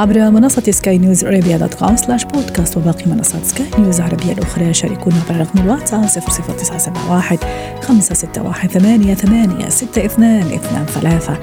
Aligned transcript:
عبر 0.00 0.30
منصة 0.30 0.62
سكاي 0.70 0.98
نيوز 0.98 1.24
ارابيا 1.24 1.56
dot 1.56 1.74
com 1.74 1.96
slash 1.96 2.24
podcast 2.24 2.76
وباقي 2.76 3.06
منصات 3.06 3.44
سكاي 3.44 3.66
نيوز 3.78 4.00
العربيه 4.00 4.32
الأخرى. 4.32 4.74
شاركونا 4.74 5.16
عبر 5.28 5.40
رقم 5.40 5.58
الواتساب 5.58 6.04
00971 6.04 7.38
561 7.82 8.68
ثمانية 8.68 9.14
ثمانية 9.14 9.68
ستة 9.68 10.04
اثنان 10.04 10.46
اثنان 10.46 10.86
ثلاثة. 10.86 11.38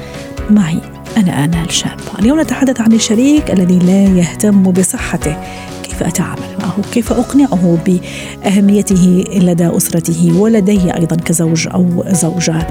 معي 0.50 0.82
أنا 1.18 1.44
آنال 1.44 1.72
شابة 1.72 2.20
اليوم 2.20 2.42
نتحدث 2.42 2.82
عن 2.82 2.94
الشريك 2.94 3.52
الذي 3.52 3.80
لا 3.80 4.04
يهتم 4.20 4.64
بصحته. 4.64 5.38
كيف 5.98 6.08
أتعامل 6.08 6.58
معه 6.60 6.82
كيف 6.94 7.14
أقنعه 7.14 7.78
بأهميته 7.86 9.24
لدى 9.36 9.78
أسرته 9.78 10.40
ولدي 10.40 10.96
أيضا 10.96 11.16
كزوج 11.16 11.68
أو 11.68 12.04
زوجة. 12.08 12.68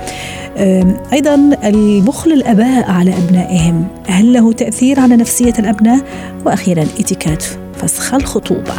أيضا 1.12 1.35
البخل 1.65 2.33
الأباء 2.33 2.91
على 2.91 3.15
أبنائهم 3.19 3.89
هل 4.07 4.33
له 4.33 4.52
تأثير 4.52 5.01
على 5.01 5.16
نفسية 5.16 5.55
الأبناء؟ 5.59 6.05
وأخيرا 6.45 6.83
اتكات 6.83 7.45
فسخ 7.75 8.15
الخطوبة. 8.15 8.75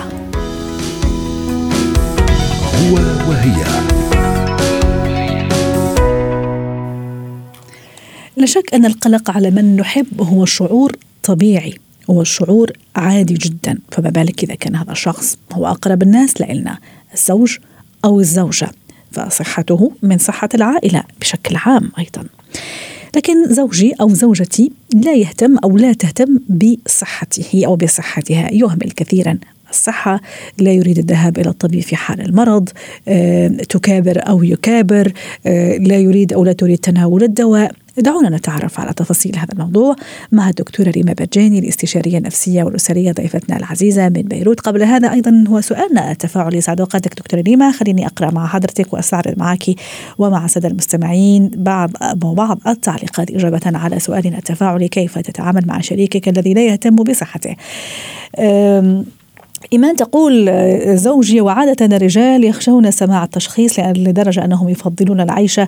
هو 2.76 2.95
وهي. 3.30 3.64
لا 8.38 8.45
شك 8.45 8.73
أن 8.73 8.86
القلق 8.86 9.32
على 9.32 9.52
من 9.52 9.76
نحب 9.76 10.22
هو 10.22 10.45
شعور 10.45 10.95
طبيعي. 11.23 11.73
هو 12.09 12.22
الشعور 12.22 12.72
عادي 12.95 13.33
جدا. 13.33 13.77
فما 13.91 14.09
بالك 14.09 14.44
إذا 14.44 14.55
كان 14.55 14.75
هذا 14.75 14.91
الشخص 14.91 15.38
هو 15.53 15.67
أقرب 15.67 16.03
الناس 16.03 16.41
لإلنا 16.41 16.77
الزوج 17.14 17.58
أو 18.05 18.19
الزوجة. 18.19 18.72
فصحته 19.11 19.91
من 20.03 20.17
صحة 20.17 20.49
العائلة 20.53 21.03
بشكل 21.22 21.55
عام 21.55 21.91
أيضا. 21.99 22.23
لكن 23.16 23.53
زوجي 23.53 23.94
أو 24.02 24.09
زوجتي 24.09 24.72
لا 24.94 25.14
يهتم 25.14 25.58
أو 25.58 25.77
لا 25.77 25.94
تهتم 25.94 26.39
بصحته 26.49 27.64
أو 27.66 27.75
بصحتها 27.75 28.53
يهمل 28.53 28.92
كثيرا. 28.92 29.39
الصحة 29.70 30.22
لا 30.58 30.72
يريد 30.72 30.98
الذهاب 30.98 31.40
إلى 31.40 31.50
الطبيب 31.50 31.82
في 31.82 31.96
حال 31.96 32.22
المرض 32.22 32.70
آه، 33.08 33.48
تكابر 33.48 34.30
أو 34.30 34.44
يكابر 34.44 35.12
آه، 35.48 35.78
لا 35.78 35.98
يريد 35.98 36.34
أو 36.34 36.44
لا 36.44 36.54
تريد 36.54 36.78
تناول 36.78 37.23
الدواء. 37.23 37.72
دعونا 37.98 38.30
نتعرف 38.30 38.80
على 38.80 38.94
تفاصيل 38.94 39.36
هذا 39.36 39.54
الموضوع 39.54 39.95
مع 40.32 40.50
الدكتورة 40.50 40.90
ريما 40.90 41.14
برجاني 41.14 41.60
الاستشارية 41.60 42.18
النفسية 42.18 42.64
والأسرية 42.64 43.12
ضيفتنا 43.12 43.58
العزيزة 43.58 44.10
من 44.10 44.22
بيروت. 44.22 44.60
قبل 44.60 44.84
هذا 44.84 45.12
أيضا 45.12 45.44
هو 45.48 45.62
سؤالنا 45.62 46.12
التفاعلي 46.12 46.62
سعد 46.62 46.80
أوقاتك 46.80 47.14
دكتورة 47.20 47.42
ريما. 47.42 47.72
خليني 47.72 48.06
أقرأ 48.06 48.32
مع 48.32 48.48
حضرتك 48.48 48.94
وأستعرض 48.94 49.34
معك 49.38 49.64
ومع 50.18 50.45
السادة 50.45 50.68
المستمعين 50.68 51.52
بعض 51.56 51.92
بعض 52.16 52.60
التعليقات 52.68 53.32
إجابة 53.32 53.62
على 53.66 54.00
سؤالنا. 54.00 54.38
التفاعلي 54.38 54.88
كيف 54.88 55.18
تتعامل 55.20 55.62
مع 55.66 55.82
شريكك 55.82 56.28
الذي 56.28 56.54
لا 56.54 56.66
يهتم 56.66 56.95
بصحته؟ 56.95 57.56
إيمان 59.73 59.95
تقول 59.95 60.50
آه، 60.50 60.95
زوجي 60.95 61.41
وعادة 61.41 61.86
الرجال 61.86 62.44
يخشون 62.44 62.91
سماع 62.91 63.23
التشخيص 63.23 63.80
لدرجة 63.80 64.45
أنهم 64.45 64.70
يفضلون 64.70 65.21
العيش 65.21 65.59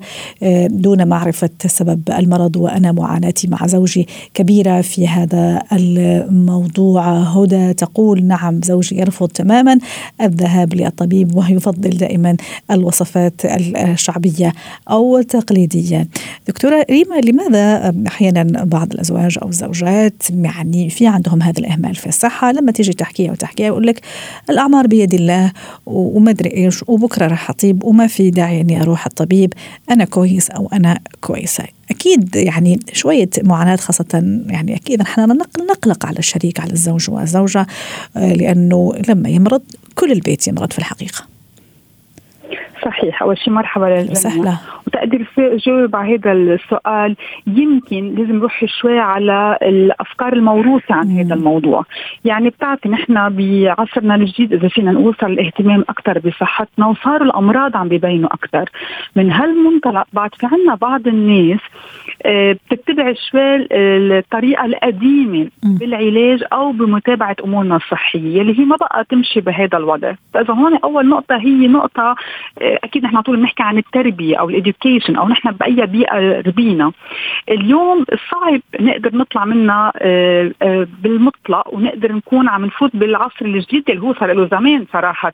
آه، 0.44 0.68
دون 0.68 1.08
معرفة 1.08 1.50
سبب 1.66 2.02
المرض 2.20 2.58
وأنا 2.58 2.92
معاناتي 2.92 3.48
مع 3.48 3.68
زوجي 3.68 4.08
كبيرة 4.34 4.82
في 4.82 5.08
هذا 5.08 5.62
الموضوع. 5.72 7.10
هدى 7.10 7.74
تقول 7.74 8.24
نعم 8.24 8.62
زوجي 8.64 9.00
يرفض 9.00 9.28
تماما 9.28 9.80
الذهاب 10.22 10.74
للطبيب 10.74 11.36
ويفضل 11.36 11.90
دائما 11.90 12.36
الوصفات 12.72 13.42
الشعبية 13.46 14.54
أو 14.90 15.18
التقليدية. 15.18 16.08
دكتورة 16.48 16.86
ريما 16.90 17.16
لماذا 17.16 17.94
أحيانا 18.08 18.64
بعض 18.64 18.94
الأزواج 18.94 19.38
أو 19.42 19.50
الزوجات 19.50 20.24
يعني 20.30 20.90
في 20.90 21.08
عندهم 21.08 21.42
هذا 21.42 21.60
الإهمال 21.60 21.96
في 21.96 22.08
الصحة 22.08 22.52
لما 22.52 22.72
تيجي 22.72 22.94
تحكيها 22.94 23.32
وتحكيها 23.32 23.72
يقول 23.80 23.88
لك 23.88 24.02
الأعمار 24.50 24.88
بيد 24.88 25.14
الله 25.14 25.52
وما 25.86 26.32
أدري 26.32 26.54
إيش 26.54 26.84
وبكرة 26.88 27.28
راح 27.28 27.50
أطيب 27.50 27.84
وما 27.84 28.08
في 28.08 28.30
داعي 28.30 28.62
إني 28.62 28.82
أروح 28.82 29.06
الطبيب. 29.06 29.54
أنا 29.92 30.06
كويس 30.06 30.50
أو 30.50 30.70
أنا 30.74 31.00
كويسة. 31.22 31.64
أكيد 31.92 32.36
يعني 32.36 32.80
شوية 32.94 33.30
معاناة 33.44 33.76
خاصة 33.76 34.42
يعني 34.48 34.76
أكيد 34.76 35.02
إحنا 35.02 35.26
نقلق 35.70 36.06
على 36.06 36.20
الشريك 36.20 36.60
على 36.60 36.74
الزوج 36.74 37.10
والزوجة 37.10 37.68
آه، 38.18 38.34
لأنه 38.34 38.94
لما 39.10 39.30
يمرض 39.30 39.62
كل 39.96 40.12
البيت 40.12 40.48
يمرض 40.48 40.74
في 40.74 40.80
الحقيقة. 40.80 41.39
صحيح. 42.86 43.22
أول 43.24 43.38
شيء 43.38 43.54
مرحبا 43.54 43.86
للجميع. 43.86 44.54
وتقدر 44.88 45.26
جاوب 45.38 45.96
على 45.96 46.16
هذا 46.16 46.32
السؤال 46.32 47.16
يمكن 47.48 48.16
لازم 48.16 48.36
نروح 48.36 48.66
شوي 48.66 49.00
على 49.00 49.58
الأفكار 49.62 50.34
الموروثة 50.34 50.96
عن 50.96 51.12
هذا 51.12 51.34
الموضوع. 51.36 51.86
يعني 52.26 52.50
بتعرفي 52.50 52.90
نحن 52.90 53.14
بعصرنا 53.30 54.16
الجديد 54.16 54.54
إذا 54.54 54.68
فينا 54.68 54.92
نقول 54.92 55.16
صار 55.22 55.30
الاهتمام 55.30 55.82
أكثر 55.90 56.20
بصحتنا 56.20 56.88
وصاروا 56.88 57.26
الأمراض 57.26 57.78
عم 57.78 57.88
بيبينوا 57.88 58.34
أكثر. 58.34 58.70
من 59.16 59.32
هالمنطلق 59.32 60.08
بعد 60.14 60.30
في 60.36 60.46
عنا 60.46 60.76
بعض 60.76 61.08
الناس 61.08 61.60
آه، 62.26 62.58
بتتبع 62.72 63.14
شوي 63.32 63.68
الطريقة 63.72 64.66
القديمة 64.66 65.48
بالعلاج 65.64 66.44
أو 66.54 66.72
بمتابعة 66.72 67.36
أمورنا 67.44 67.76
الصحية 67.76 68.42
اللي 68.42 68.60
هي 68.60 68.66
ما 68.66 68.76
بقى 68.76 69.06
تمشي 69.10 69.42
بهذا 69.42 69.78
الوضع. 69.78 70.14
فإذا 70.34 70.54
هون 70.54 70.78
أول 70.84 71.10
نقطة 71.10 71.36
هي 71.38 71.68
نقطة 71.68 72.16
آه، 72.62 72.69
أكيد 72.84 73.04
نحن 73.04 73.22
طول 73.22 73.38
بنحكي 73.38 73.64
عن 73.64 73.78
التربية 73.78 74.36
أو 74.38 74.50
الاديوكيشن 74.50 75.16
أو 75.16 75.28
نحن 75.28 75.52
بأي 75.52 75.86
بيئة 75.86 76.42
ربينا. 76.42 76.92
اليوم 77.50 78.06
صعب 78.32 78.62
نقدر 78.80 79.16
نطلع 79.16 79.46
منها 79.46 79.92
آه، 79.98 80.88
بالمطلق 81.04 81.74
ونقدر 81.74 82.12
نكون 82.12 82.50
عم 82.50 82.66
نفوت 82.66 82.96
بالعصر 82.96 83.46
الجديد 83.46 83.90
اللي 83.90 84.02
هو 84.02 84.14
صار 84.14 84.34
له 84.34 84.48
زمان 84.48 84.86
صراحة. 84.94 85.34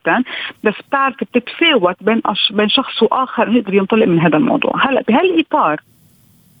بس 0.64 0.74
بتعرف 0.88 1.14
بتتفاوت 1.24 1.96
بين 2.00 2.22
بين 2.50 2.68
شخص 2.68 3.02
وآخر 3.02 3.50
نقدر 3.50 3.74
ينطلق 3.74 4.06
من 4.06 4.20
هذا 4.20 4.36
الموضوع. 4.36 4.72
هلا 4.80 5.02
بهالإطار 5.08 5.80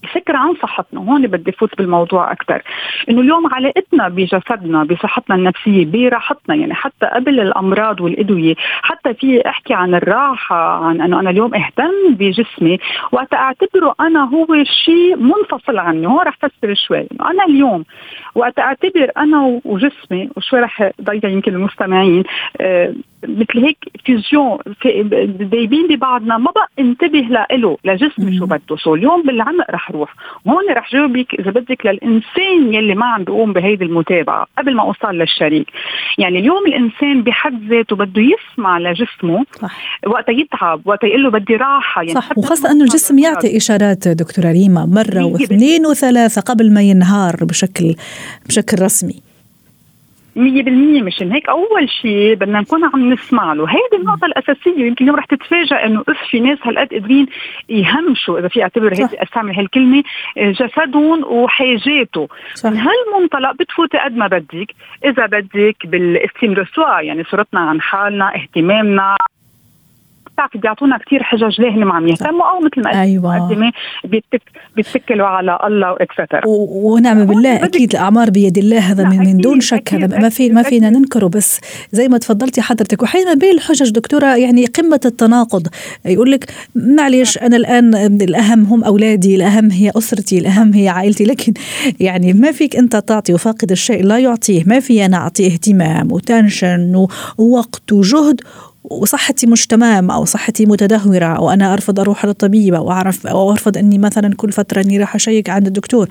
الفكرة 0.04 0.36
عن 0.36 0.54
صحتنا 0.62 1.00
وهون 1.00 1.26
بدي 1.26 1.52
فوت 1.52 1.76
بالموضوع 1.78 2.32
أكثر 2.32 2.62
إنه 3.10 3.20
اليوم 3.20 3.54
علاقتنا 3.54 4.08
بجسدنا 4.08 4.84
بصحتنا 4.84 5.36
النفسية 5.36 5.84
براحتنا 5.86 6.54
يعني 6.54 6.74
حتى 6.74 7.06
قبل 7.06 7.40
الأمراض 7.40 8.00
والأدوية 8.00 8.54
حتى 8.58 9.14
في 9.14 9.48
أحكي 9.48 9.74
عن 9.74 9.94
الراحة 9.94 10.84
عن 10.84 11.00
أنه 11.00 11.20
أنا 11.20 11.30
اليوم 11.30 11.54
أهتم 11.54 12.14
بجسمي 12.14 12.78
وقت 13.12 13.34
أعتبره 13.34 13.94
أنا 14.00 14.24
هو 14.24 14.46
شيء 14.84 15.16
منفصل 15.16 15.78
عني 15.78 16.06
هون 16.06 16.20
رح 16.26 16.36
فسر 16.36 16.74
شوي. 16.74 17.06
أنا 17.20 17.44
اليوم 17.48 17.84
وقت 18.34 18.58
أعتبر 18.58 19.10
أنا 19.16 19.60
وجسمي 19.64 20.30
وشوي 20.36 20.60
رح 20.60 20.90
ضيع 21.02 21.30
يمكن 21.30 21.54
المستمعين 21.54 22.24
أه 22.60 22.94
مثل 23.24 23.58
هيك 23.64 23.78
vision 24.04 24.58
دايبين 25.50 25.86
ببعضنا 25.88 26.38
ما 26.38 26.50
بقى 26.50 26.68
انتبه 26.78 27.46
له 27.52 27.76
لجسمي 27.84 28.38
شو 28.38 28.46
بده. 28.46 28.76
so 28.76 28.94
اليوم 28.94 29.22
بالعمق 29.22 29.70
رح 29.70 29.90
روح. 29.90 30.14
وهون 30.44 30.64
رح 30.70 30.92
جاوبك 30.92 31.34
إذا 31.34 31.50
بدك 31.50 31.86
للإنسان 31.86 32.74
يلي 32.74 32.94
ما 32.94 33.06
عم 33.06 33.24
بيقوم 33.24 33.52
بهيدي 33.52 33.84
المتابعة 33.84 34.46
قبل 34.58 34.74
ما 34.74 34.82
أوصل 34.82 35.14
للشريك. 35.14 35.66
يعني 36.18 36.38
اليوم 36.38 36.66
الإنسان 36.66 37.22
بحد 37.22 37.62
ذاته 37.70 37.96
بده 37.96 38.22
يسمع 38.22 38.78
لجسمه 38.78 39.44
صح. 39.60 40.00
وقت 40.06 40.28
يتعب 40.28 40.80
وقت 40.84 41.04
يقول 41.04 41.22
له 41.22 41.30
بدي 41.30 41.56
راحة. 41.56 42.02
يعني 42.02 42.14
صح. 42.14 42.38
وخاصة 42.38 42.70
إنه 42.70 42.84
الجسم 42.84 43.18
يعطي 43.18 43.56
إشارات 43.56 44.08
دكتورة 44.08 44.52
ريما 44.52 44.86
مرة 44.86 45.24
واثنين 45.24 45.86
وثلاثة 45.86 46.40
قبل 46.40 46.74
ما 46.74 46.82
ينهار 46.82 47.36
بشكل 47.42 47.94
بشكل 48.46 48.82
رسمي. 48.82 49.25
100% 50.36 51.02
مشان 51.02 51.32
هيك. 51.32 51.48
أول 51.48 51.88
شيء 52.02 52.34
بدنا 52.34 52.60
نكون 52.60 52.84
عم 52.84 53.12
نسمع 53.12 53.52
له. 53.52 53.68
هيدي 53.68 53.96
النقطة 53.96 54.26
الأساسية. 54.26 54.86
يمكن 54.86 55.04
اليوم 55.04 55.16
رح 55.16 55.24
تتفاجئ 55.24 55.86
إنه 55.86 56.00
if 56.00 56.16
في 56.30 56.40
ناس 56.40 56.58
هالقد 56.62 56.88
قادرين 56.94 57.26
يهمشوا. 57.68 58.38
إذا 58.38 58.48
في 58.48 58.62
اعتبر 58.62 58.92
هيك 58.92 59.14
أستعمل 59.14 59.54
هالكلمة 59.54 60.02
جسدهم 60.36 61.24
وحاجاته 61.24 62.28
صح. 62.54 62.70
من 62.70 62.76
هالمنطلق 62.76 63.52
بتفوتي 63.52 63.98
قد 63.98 64.16
ما 64.16 64.26
بدك. 64.26 64.74
إذا 65.04 65.26
بدك 65.26 65.76
بال 65.84 66.02
estime 66.02 66.54
يعني 67.00 67.24
صورتنا 67.24 67.60
عن 67.60 67.80
حالنا 67.80 68.34
اهتمامنا. 68.34 69.16
بتعرفي 70.36 70.58
بيعطونا 70.58 70.98
كثير 70.98 71.22
حجج 71.22 71.60
ليه 71.60 71.84
ما 71.84 71.94
عم 71.94 72.08
يهتموا 72.08 72.50
أو 72.50 72.60
مثل 72.60 72.82
ما 72.84 73.02
أيوه. 73.02 73.48
بيتك 74.04 74.42
بيتكلوا 74.76 75.26
على 75.26 75.58
الله 75.64 75.92
واكسترا 75.92 76.40
ونعم 76.46 77.24
بالله 77.24 77.64
أكيد 77.64 77.90
الأعمار 77.90 78.30
بيد 78.30 78.58
الله 78.58 78.78
هذا 78.78 79.08
من, 79.08 79.18
من 79.18 79.36
دون 79.36 79.60
شك 79.60 79.94
هذا 79.94 80.18
ما 80.18 80.28
في 80.28 80.50
ما 80.50 80.62
فينا 80.62 80.90
ننكره 80.90 81.26
بس 81.26 81.60
زي 81.92 82.08
ما 82.08 82.18
تفضلتي 82.18 82.62
حضرتك 82.62 83.02
وحين 83.02 83.38
بين 83.38 83.54
الحجج 83.54 83.90
دكتورة 83.90 84.36
يعني 84.36 84.66
قمة 84.66 85.00
التناقض. 85.04 85.66
يقول 86.04 86.30
لك 86.30 86.52
معلش 86.74 87.38
أنا 87.38 87.56
الآن 87.56 87.94
الأهم 88.22 88.64
هم 88.64 88.84
أولادي 88.84 89.36
الأهم 89.36 89.70
هي 89.70 89.92
أسرتي 89.96 90.38
الأهم 90.38 90.72
هي 90.72 90.88
عائلتي 90.88 91.24
لكن 91.24 91.52
يعني 92.00 92.32
ما 92.32 92.52
فيك 92.52 92.76
أنت 92.76 92.96
تعطي 92.96 93.34
وفاقد 93.34 93.70
الشيء 93.70 94.04
لا 94.04 94.18
يعطيه. 94.18 94.64
ما 94.66 94.80
في 94.80 95.06
أنا 95.06 95.16
أعطيه 95.16 95.52
اهتمام 95.52 96.12
وتنشن 96.12 97.06
ووقت 97.38 97.92
وجهد 97.92 98.40
وصحتي 98.90 99.46
مش 99.46 99.66
تمام 99.66 100.10
أو 100.10 100.24
صحتي 100.24 100.66
متدهورة 100.66 101.26
أو 101.26 101.50
أنا 101.50 101.72
أرفض 101.72 102.00
أروح 102.00 102.24
للطبيب 102.24 102.74
أو 102.74 102.90
أعرف 102.90 103.26
أو 103.26 103.52
أرفض 103.52 103.78
إني 103.78 103.98
مثلا 103.98 104.34
كل 104.34 104.52
فترة 104.52 104.82
إني 104.82 104.98
راح 104.98 105.14
أشيك 105.14 105.50
عند 105.50 105.66
الدكتور. 105.66 106.08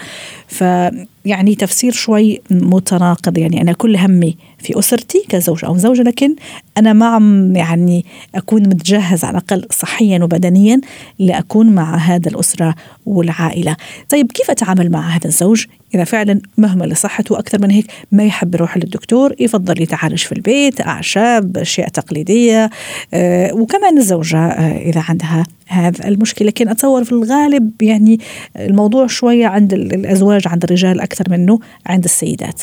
فيعني 1.25 1.55
تفسير 1.55 1.91
شوي 1.91 2.41
متناقض 2.51 3.37
يعني 3.37 3.61
أنا 3.61 3.73
كل 3.73 3.97
همي 3.97 4.37
في 4.59 4.79
أسرتي 4.79 5.25
كزوج 5.29 5.65
أو 5.65 5.77
زوجة 5.77 6.01
لكن 6.01 6.35
أنا 6.77 6.93
ما 6.93 7.05
عم 7.05 7.55
يعني 7.55 8.05
أكون 8.35 8.61
متجهز 8.61 9.23
على 9.23 9.37
الأقل 9.37 9.67
صحيا 9.71 10.23
وبدنيا 10.23 10.81
لأكون 11.19 11.69
مع 11.69 11.95
هذا 11.95 12.29
الأسرة 12.29 12.75
والعائلة. 13.05 13.75
طيب 14.09 14.31
كيف 14.31 14.51
أتعامل 14.51 14.91
مع 14.91 15.09
هذا 15.09 15.27
الزوج 15.27 15.65
إذا 15.95 16.03
فعلا 16.03 16.41
مهمل 16.57 16.89
لصحته 16.89 17.39
أكثر 17.39 17.61
من 17.61 17.71
هيك 17.71 17.85
ما 18.11 18.23
يحب 18.23 18.55
يروح 18.55 18.77
للدكتور 18.77 19.35
يفضل 19.39 19.81
يتعالج 19.81 20.19
في 20.19 20.31
البيت 20.31 20.81
أعشاب 20.81 21.57
أشياء 21.57 21.89
تقليدية 21.89 22.69
أه 23.13 23.53
وكمان 23.53 23.97
الزوجة 23.97 24.37
أه 24.37 24.77
إذا 24.77 25.03
عندها 25.09 25.43
هذا 25.67 26.07
المشكلة 26.07 26.47
لكن 26.47 26.69
أتصور 26.69 27.03
في 27.03 27.11
الغالب 27.11 27.81
يعني 27.81 28.19
الموضوع 28.55 29.07
شوية 29.07 29.47
عند 29.47 29.73
الأزواج 29.73 30.47
عند 30.47 30.63
الرجال 30.63 31.01
أكثر 31.01 31.25
منه 31.29 31.59
عند 31.85 32.03
السيدات. 32.03 32.61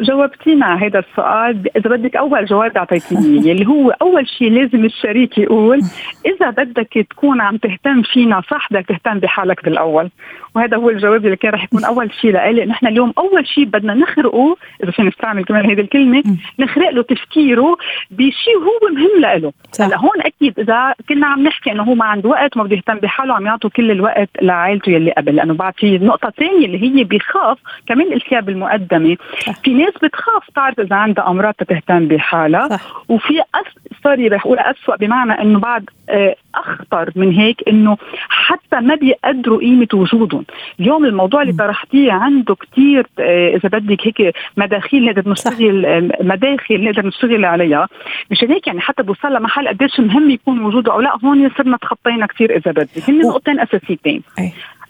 جاوبتينا 0.00 0.66
على 0.66 0.86
هذا 0.86 0.98
السؤال. 0.98 1.76
إذا 1.76 1.90
بدك 1.90 2.16
أول 2.16 2.44
جواب 2.44 2.76
أعطيتيني 2.76 3.52
اللي 3.52 3.66
هو 3.66 3.90
أول 3.90 4.28
شيء 4.28 4.50
لازم 4.50 4.84
الشريك 4.84 5.38
يقول 5.38 5.80
إذا 6.26 6.50
بدك 6.50 7.06
تكون 7.10 7.40
عم 7.40 7.56
تهتم 7.56 8.02
فينا 8.02 8.42
صح 8.50 8.68
بدك 8.70 8.86
تهتم 8.86 9.18
بحالك 9.18 9.64
بالأول. 9.64 10.10
وهذا 10.54 10.76
هو 10.76 10.90
الجواب 10.90 11.24
اللي 11.24 11.36
كان 11.36 11.52
رح 11.52 11.64
يكون 11.64 11.84
أول 11.84 12.12
شيء 12.20 12.32
لإلي. 12.32 12.64
نحن 12.64 12.86
اليوم 12.86 13.12
أول 13.18 13.46
شيء 13.46 13.64
بدنا 13.64 13.94
نخرقه 13.94 14.56
إذا 14.84 14.90
فينا 14.90 15.08
نستعمل 15.08 15.44
كمان 15.44 15.70
هذه 15.70 15.80
الكلمة 15.80 16.22
نخرق 16.58 16.90
له 16.90 17.02
تفكيره 17.02 17.76
بشيء 18.10 18.56
هو 18.56 18.88
مهم 18.94 19.20
لإله. 19.20 19.52
هلأ 19.80 19.98
هون 19.98 20.20
أكيد 20.20 20.60
إذا 20.60 20.94
كنا 21.08 21.26
عم 21.26 21.42
نحكي 21.42 21.72
إنه 21.72 21.82
هو 21.82 21.94
ما 21.94 22.04
عنده 22.04 22.28
وقت 22.28 22.56
وما 22.56 22.64
بده 22.64 22.76
يهتم 22.76 22.94
بحاله 22.94 23.34
عم 23.34 23.46
يعطوا 23.46 23.70
كل 23.70 23.90
الوقت 23.90 24.28
لعائلته 24.42 24.90
يلي 24.90 25.10
قبل. 25.10 25.36
لأنه 25.36 25.54
بعد 25.54 25.72
في 25.76 25.98
نقطة 25.98 26.30
ثانية 26.30 26.66
اللي 26.66 26.82
هي 26.82 27.04
بيخاف 27.04 27.58
كمان 27.86 28.12
قلتيها 28.12 28.40
بالمقدمه 28.40 29.16
في 29.64 29.74
ناس 29.74 29.87
بتخاف 30.02 30.50
تعرف 30.54 30.80
اذا 30.80 30.96
عندها 30.96 31.28
أمراض 31.28 31.54
تهتم 31.54 32.08
بحالها. 32.08 32.68
صح. 32.68 33.02
وفي 33.08 33.40
أس... 33.40 33.92
سوري 34.04 34.28
رح 34.28 34.46
أقول 34.46 34.58
اسوء 34.58 34.96
بمعنى 34.96 35.32
إنه 35.32 35.58
بعد 35.58 35.90
آه، 36.10 36.34
أخطر 36.54 37.10
من 37.16 37.32
هيك 37.32 37.68
إنه 37.68 37.96
حتى 38.28 38.80
ما 38.80 38.94
بيقدروا 38.94 39.60
قيمة 39.60 39.88
وجودهم. 39.94 40.44
اليوم 40.80 41.04
الموضوع 41.04 41.42
اللي 41.42 41.52
طرحتيه 41.52 42.12
عنده 42.12 42.54
كثير 42.54 43.06
آه، 43.18 43.56
إذا 43.56 43.68
بدك 43.68 44.06
هيك 44.06 44.34
مداخيل 44.56 45.04
نقدر 45.04 45.30
نشتغل 45.30 45.86
آه، 45.86 46.10
مداخل 46.20 46.84
نقدر 46.84 47.06
نشتغل 47.06 47.44
عليها. 47.44 47.88
مشان 48.30 48.50
هيك 48.50 48.66
يعني 48.66 48.80
حتى 48.80 49.02
بوصل 49.02 49.32
لمحل 49.32 49.68
قديش 49.68 50.00
مهم 50.00 50.30
يكون 50.30 50.64
وجوده 50.64 50.92
أو 50.92 51.00
لا. 51.00 51.18
هون 51.24 51.50
صرنا 51.58 51.76
تخطينا 51.76 52.26
كثير 52.26 52.56
إذا 52.56 52.70
بدك. 52.70 53.10
هن 53.10 53.18
نقطتين 53.18 53.60
أساسيتين. 53.60 54.22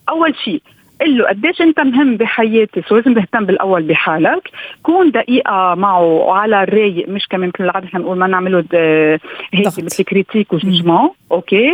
أول 0.08 0.34
شيء 0.44 0.62
قل 1.00 1.18
له 1.18 1.28
قديش 1.28 1.60
انت 1.60 1.80
مهم 1.80 2.16
بحياتي 2.16 2.82
so 2.88 2.96
لازم 2.96 3.14
تهتم 3.14 3.44
بالأول 3.44 3.82
بحالك. 3.82 4.50
كون 4.82 5.10
دقيقة 5.10 5.74
معه 5.74 6.02
وعلى 6.02 6.62
الرايق 6.62 7.08
مش 7.08 7.26
كمان 7.30 7.48
مثل 7.48 7.64
العادة 7.64 7.88
بنقول 7.94 8.18
ما 8.18 8.26
نعمله 8.26 8.64
هيك 9.52 9.66
مثل 9.66 10.04
critique 10.04 10.52
و 10.52 10.59
jugement 10.59 11.10
okay؟ 11.32 11.72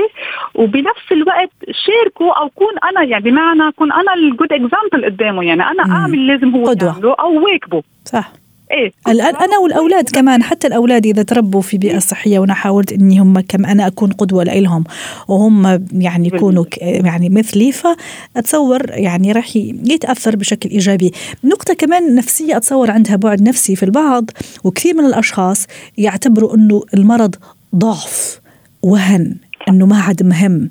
وبنفس 0.54 1.12
الوقت 1.12 1.50
شاركه 1.70 2.40
أو 2.40 2.48
كون 2.48 2.72
أنا 2.90 3.04
يعني 3.04 3.24
بمعنى 3.24 3.72
كون 3.72 3.92
أنا 3.92 4.14
ال 4.14 4.22
good 4.22 4.52
example 4.52 5.04
قدامه 5.04 5.44
يعني 5.44 5.62
أنا 5.62 5.82
أعمل 5.92 6.26
لازم 6.26 6.50
هو 6.50 6.72
يعمله 6.82 7.14
أو 7.14 7.44
واكبه. 7.44 7.82
صح. 8.04 8.43
إيه؟ 8.70 8.92
الآن 9.08 9.36
أنا 9.36 9.58
والأولاد 9.58 10.08
كمان 10.08 10.42
حتى 10.42 10.66
الأولاد 10.66 11.06
إذا 11.06 11.22
تربوا 11.22 11.60
في 11.60 11.78
بيئة 11.78 11.98
صحية 11.98 12.38
وأنا 12.38 12.54
حاولت 12.54 12.92
إني 12.92 13.18
هم 13.18 13.40
كم 13.40 13.66
أنا 13.66 13.86
أكون 13.86 14.12
قدوة 14.12 14.44
لهم 14.44 14.84
وهم 15.28 15.86
يعني 15.92 16.28
يكونوا 16.28 16.64
يعني 16.80 17.28
مثلي 17.28 17.72
فأتصور 17.72 18.90
يعني 18.90 19.32
راح 19.32 19.56
يتأثر 19.56 20.36
بشكل 20.36 20.70
إيجابي. 20.70 21.12
نقطة 21.44 21.74
كمان 21.74 22.14
نفسية 22.14 22.56
أتصور 22.56 22.90
عندها 22.90 23.16
بعد 23.16 23.42
نفسي 23.42 23.76
في 23.76 23.82
البعض 23.82 24.30
وكثير 24.64 24.94
من 24.94 25.06
الأشخاص 25.06 25.66
يعتبروا 25.98 26.54
إنه 26.54 26.82
المرض 26.94 27.34
ضعف 27.74 28.40
وهن 28.82 29.36
إنه 29.68 29.86
ما 29.86 30.00
عاد 30.00 30.22
مهم. 30.22 30.70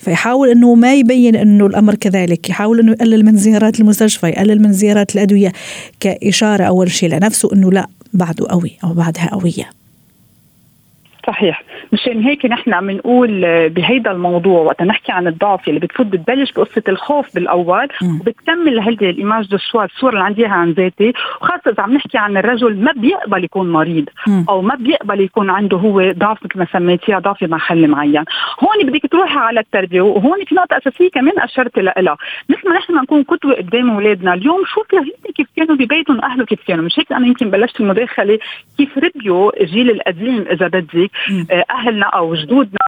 فيحاول 0.00 0.48
أنه 0.48 0.74
ما 0.74 0.94
يبين 0.94 1.36
أنه 1.36 1.66
الأمر 1.66 1.94
كذلك 1.94 2.50
يحاول 2.50 2.80
أنه 2.80 2.92
يقلل 2.92 3.24
من 3.24 3.36
زيارات 3.36 3.80
المستشفى 3.80 4.28
يقلل 4.28 4.62
من 4.62 4.72
زيارات 4.72 5.14
الأدوية 5.14 5.52
كإشارة 6.00 6.64
أول 6.64 6.90
شيء 6.90 7.08
لنفسه 7.08 7.48
أنه 7.52 7.72
لا 7.72 7.86
بعده 8.12 8.46
قوي 8.48 8.78
أو 8.84 8.92
بعدها 8.92 9.28
قوية. 9.32 9.79
صحيح. 11.26 11.62
مشان 11.92 12.22
هيك 12.22 12.46
نحن 12.46 12.86
بنقول 12.86 13.40
بهيدا 13.68 14.10
الموضوع 14.10 14.60
وقت 14.60 14.82
نحكي 14.82 15.12
عن 15.12 15.26
الضعف 15.26 15.68
اللي 15.68 15.80
بتفوت 15.80 16.06
بتبلش 16.06 16.52
بقصة 16.52 16.82
الخوف 16.88 17.34
بالأول 17.34 17.88
وبتكمل 18.20 18.76
لهيدي 18.76 19.10
الإيماج 19.10 19.48
دو 19.48 19.58
سوا 19.58 19.84
الصورة 19.84 20.12
اللي 20.12 20.24
عندي 20.24 20.46
عن 20.46 20.70
ذاتي. 20.70 21.12
وخاصة 21.40 21.70
إذا 21.70 21.82
عم 21.82 21.92
نحكي 21.92 22.18
عن 22.18 22.36
الرجل 22.36 22.76
ما 22.84 22.92
بيقبل 22.92 23.44
يكون 23.44 23.72
مريض 23.72 24.08
أو 24.48 24.62
ما 24.62 24.74
بيقبل 24.74 25.20
يكون 25.20 25.50
عنده 25.50 25.76
هو 25.76 26.12
ضعف 26.18 26.38
مثل 26.44 26.58
ما 26.58 26.66
سميتيها 26.72 27.18
ضعف 27.18 27.44
بمحل 27.44 27.88
معين. 27.88 28.24
هون 28.60 28.86
بدك 28.86 29.06
تروحي 29.10 29.38
على 29.38 29.60
التربية 29.60 30.00
وهون 30.00 30.44
في 30.44 30.54
نقطة 30.54 30.76
أساسية 30.76 31.10
كمان 31.10 31.38
أشرت 31.38 31.78
لها. 31.78 32.16
مثل 32.48 32.68
ما 32.68 32.74
نحن 32.76 32.94
نكون 32.94 33.22
قدوه 33.22 33.54
قدام 33.54 33.90
أولادنا 33.90 34.34
اليوم 34.34 34.62
شوفي 34.74 34.96
هن 34.96 35.32
كيف 35.36 35.46
كانوا 35.56 35.76
ببيتهم 35.76 36.20
اهله 36.20 36.44
كيف 36.44 36.60
كانوا؟ 36.68 36.84
مش 36.84 36.98
هيك 36.98 37.12
أنا 37.12 37.26
يمكن 37.26 37.50
بلشت 37.50 37.80
المداخلة 37.80 38.38
كيف 38.78 38.98
ربيوا 38.98 39.62
الجيل 39.62 39.90
القديم 39.90 40.44
إذا 40.50 40.68
بدك. 40.68 41.09
أهلنا 41.70 42.06
أو 42.06 42.34
جدودنا 42.34 42.78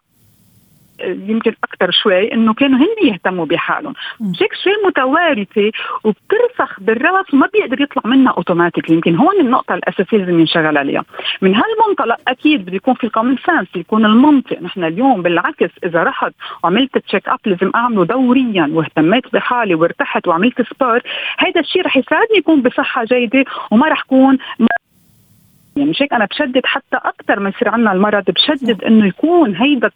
يمكن 1.05 1.55
أكثر 1.65 1.91
شوي 1.91 2.33
إنه 2.33 2.55
كانوا 2.55 2.79
هن 2.79 3.09
يهتموا 3.09 3.47
بحالهم. 3.47 3.95
هيك 4.41 4.55
شوي 4.65 4.73
متوارثة 4.87 5.71
وبترسخ 6.05 6.81
بالراس 6.81 7.35
وما 7.35 7.49
بيقدر 7.53 7.81
يطلع 7.81 8.03
منها 8.05 8.33
اوتوماتيك 8.33 8.91
يمكن 8.91 9.17
هون 9.17 9.41
النقطة 9.41 9.75
الأساسية 9.75 10.17
اللي 10.17 10.27
لازم 10.27 10.41
ينشغل 10.41 10.79
عليها. 10.79 11.05
من 11.43 11.55
هالمنطلق 11.55 12.17
أكيد 12.29 12.65
بده 12.65 12.77
يكون 12.77 12.95
في 12.95 13.09
common 13.09 13.37
sense 13.47 13.69
يكون 13.77 14.05
المنطق. 14.05 14.63
نحن 14.63 14.85
اليوم 14.85 15.23
بالعكس 15.23 15.71
إذا 15.85 16.03
رحت 16.03 16.33
وعملت 16.65 16.99
check 16.99 17.29
up 17.29 17.39
لازم 17.47 17.71
أعمله 17.75 18.05
دوريا 18.05 18.69
واهتميت 18.73 19.33
بحالي 19.33 19.75
وارتحت 19.75 20.29
وعملت 20.29 20.63
sport 20.63 21.01
هذا 21.39 21.61
الشيء 21.61 21.83
رح 21.83 21.97
يساعدني 21.97 22.39
يكون 22.39 22.63
بصحة 22.63 23.05
جيدة 23.05 23.45
وما 23.71 23.89
رح 23.89 24.03
كون 24.03 24.39
يعني 25.77 25.91
مش 25.91 26.03
هيك 26.03 26.13
أنا 26.13 26.25
بشدد 26.25 26.63
حتى 26.65 26.97
أكثر 26.97 27.41
ما 27.41 27.49
يصير 27.49 27.69
عندنا 27.69 27.93
المرض 27.93 28.25
بشدد 28.31 28.85
إنه 28.85 29.07
يكون 29.07 29.57
هيدا 29.57 29.91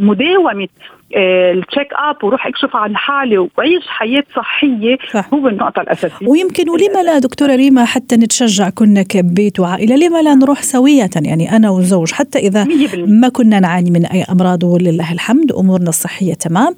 مداومة 0.00 0.68
آه، 1.16 1.52
ال 1.52 1.58
check 1.58 1.88
up 1.92 2.24
وروح 2.24 2.46
اكشف 2.46 2.76
عن 2.76 2.96
حالي 2.96 3.38
وعيش 3.38 3.86
حياة 3.86 4.24
صحية 4.36 4.98
صح. 5.12 5.34
هو 5.34 5.48
النقطة 5.48 5.82
الأساسية. 5.82 6.28
ويمكن 6.28 6.70
ولما 6.70 7.02
لا 7.02 7.18
دكتورة 7.18 7.56
ريما 7.56 7.84
حتى 7.84 8.16
نتشجع 8.16 8.70
كنا 8.70 9.02
كبيت 9.02 9.60
وعائلة 9.60 9.96
لما 9.96 10.22
لا 10.22 10.34
نروح 10.34 10.62
سوية؟ 10.62 11.10
يعني 11.16 11.56
أنا 11.56 11.70
والزوج 11.70 12.12
حتى 12.12 12.38
إذا 12.38 12.66
ما 13.06 13.28
كنا 13.28 13.60
نعاني 13.60 13.90
من 13.90 14.06
أي 14.06 14.22
أمراض 14.22 14.64
ولله 14.64 15.12
الحمد 15.12 15.52
أمورنا 15.52 15.88
الصحية 15.88 16.34
تمام. 16.34 16.74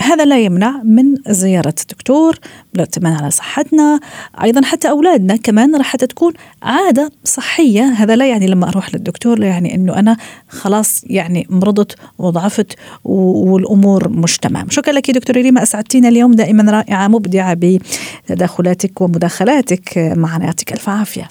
هذا 0.00 0.24
لا 0.24 0.38
يمنع 0.38 0.80
من 0.84 1.14
زيارة 1.26 1.74
الدكتور 1.82 2.34
بالاعتماد 2.72 3.22
على 3.22 3.30
صحتنا. 3.30 4.00
أيضا 4.42 4.60
حتى 4.64 4.90
أولادنا 4.90 5.36
كمان 5.36 5.76
راح 5.76 5.96
تكون 5.96 6.32
عادة 6.62 7.10
صحيه 7.44 7.82
هذا 7.82 8.16
لا 8.16 8.26
يعني 8.26 8.46
لما 8.46 8.68
أروح 8.68 8.94
للدكتور 8.94 9.38
لا 9.38 9.46
يعني 9.46 9.74
إنه 9.74 9.98
أنا 9.98 10.16
خلاص 10.48 11.04
يعني 11.06 11.46
مرضت 11.50 11.96
وضعفت 12.18 12.72
والأمور 13.04 13.74
الأمور 13.84 14.08
مش 14.08 14.38
تمام 14.38 14.70
شكرا 14.70 14.92
لك 14.92 15.10
دكتور 15.10 15.36
ريما 15.36 15.62
أسعدتينا 15.62 16.08
اليوم. 16.08 16.32
دائما 16.32 16.72
رائعة 16.72 17.08
مبدعة 17.08 17.56
بتدخلاتك 17.60 19.00
ومداخلاتك. 19.00 20.12
معنا 20.16 20.44
يعطيك 20.44 20.72
ألف 20.72 20.88
عافية. 20.88 21.28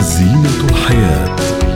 زينة 0.00 0.70
الحياة. 0.70 1.67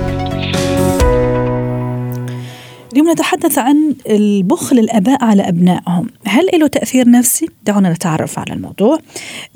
اليوم 2.93 3.11
نتحدث 3.11 3.59
عن 3.59 3.95
البخل 4.11 4.79
الأباء 4.79 5.25
على 5.25 5.49
أبنائهم، 5.49 6.07
هل 6.25 6.47
له 6.55 6.67
تأثير 6.67 7.11
نفسي؟ 7.11 7.47
دعونا 7.65 7.93
نتعرف 7.93 8.39
على 8.39 8.53
الموضوع. 8.53 8.99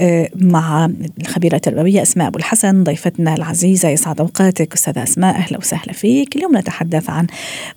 آه، 0.00 0.28
مع 0.35 0.90
الخبيرة 1.21 1.55
التربوية 1.55 2.02
أسماء 2.02 2.28
أبو 2.28 2.38
الحسن 2.38 2.85
ضيفتنا 2.85 3.35
العزيزة 3.35 3.88
يسعد 3.88 4.21
أوقاتك. 4.21 4.73
أستاذة 4.73 5.02
أسماء 5.02 5.37
أهلا 5.37 5.59
وسهلا 5.59 5.93
فيك، 5.93 6.37
اليوم 6.37 6.57
نتحدث 6.57 7.11
عن 7.11 7.26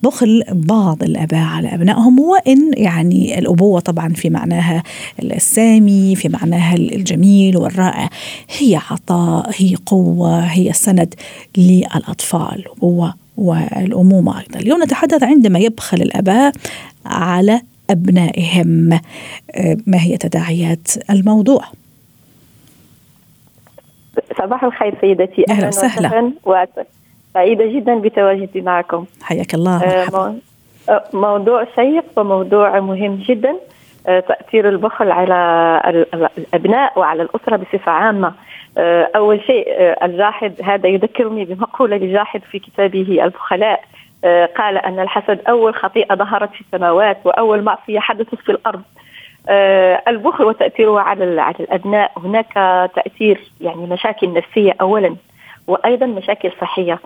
بخل 0.04 0.44
بعض 0.51 1.04
الأباء 1.04 1.44
على 1.44 1.74
أبنائهم 1.74 2.20
وإن 2.20 2.72
يعني 2.74 3.39
الأبوة 3.39 3.80
طبعا 3.80 4.13
في 4.13 4.30
معناها 4.30 4.84
السامي 5.24 6.16
في 6.16 6.30
معناها 6.30 6.75
الجميل 6.75 7.58
والرائع. 7.58 8.10
هي 8.58 8.80
عطاء 8.92 9.51
هي 9.56 9.75
قوة 9.86 10.39
هي 10.39 10.74
سند 10.74 11.13
للأطفال. 11.58 12.66
الابوه 12.66 13.13
والأمومة 13.39 14.39
أيضا. 14.39 14.60
اليوم 14.60 14.84
نتحدث 14.84 15.24
عندما 15.24 15.60
يبخل 15.60 15.98
الآباء 15.98 16.51
على 17.05 17.62
أبنائهم. 17.89 18.93
آه، 18.93 19.77
ما 19.88 20.01
هي 20.01 20.17
تداعيات 20.17 20.88
الموضوع؟ 21.10 21.63
صباح 24.38 24.63
الخير 24.63 24.98
سيدتي. 25.01 25.46
أهلا 25.50 25.67
وسهلا. 25.67 26.31
سعيدة 27.34 27.65
جدا 27.65 27.96
بتواجدي 27.96 28.62
معكم. 28.62 29.05
حياك 29.22 29.53
الله 29.53 29.84
آه، 29.84 30.36
آه، 30.89 31.03
موضوع 31.13 31.65
شيق 31.75 32.05
وموضوع 32.17 32.79
مهم 32.79 33.15
جدا. 33.15 33.55
تأثير 34.05 34.69
البخل 34.69 35.12
على 35.12 35.36
الأبناء 36.38 37.00
وعلى 37.00 37.24
الأسرة 37.24 37.55
بصفة 37.55 37.91
عامة. 37.91 38.27
آه، 38.27 38.34
أول 39.16 39.42
شيء 39.42 39.66
آه، 39.70 40.06
الجاحد 40.06 40.54
هذا 40.64 40.88
يذكرني 40.88 41.46
بمقولة 41.46 41.98
لجاحد 41.98 42.42
في 42.52 42.60
كتابه 42.60 43.24
البخلاء 43.24 43.84
آه، 44.24 44.46
قال 44.46 44.78
أن 44.78 45.00
الحسد 45.00 45.40
أول 45.50 45.76
خطيئة 45.76 46.16
ظهرت 46.16 46.52
في 46.52 46.62
السماوات 46.62 47.18
وأول 47.26 47.62
معصية 47.62 48.00
حدثت 48.00 48.36
في 48.36 48.52
الأرض. 48.52 48.82
البخل 50.08 50.44
وتأثيره 50.44 51.00
على 51.00 51.42
على 51.42 51.56
الأبناء 51.60 52.12
هناك 52.18 52.54
تأثير 52.96 53.40
يعني 53.62 53.86
مشاكل 53.86 54.34
نفسية 54.34 54.76
أولا 54.82 55.16
وأيضا 55.68 56.06
مشاكل 56.06 56.52
صحية. 56.62 57.00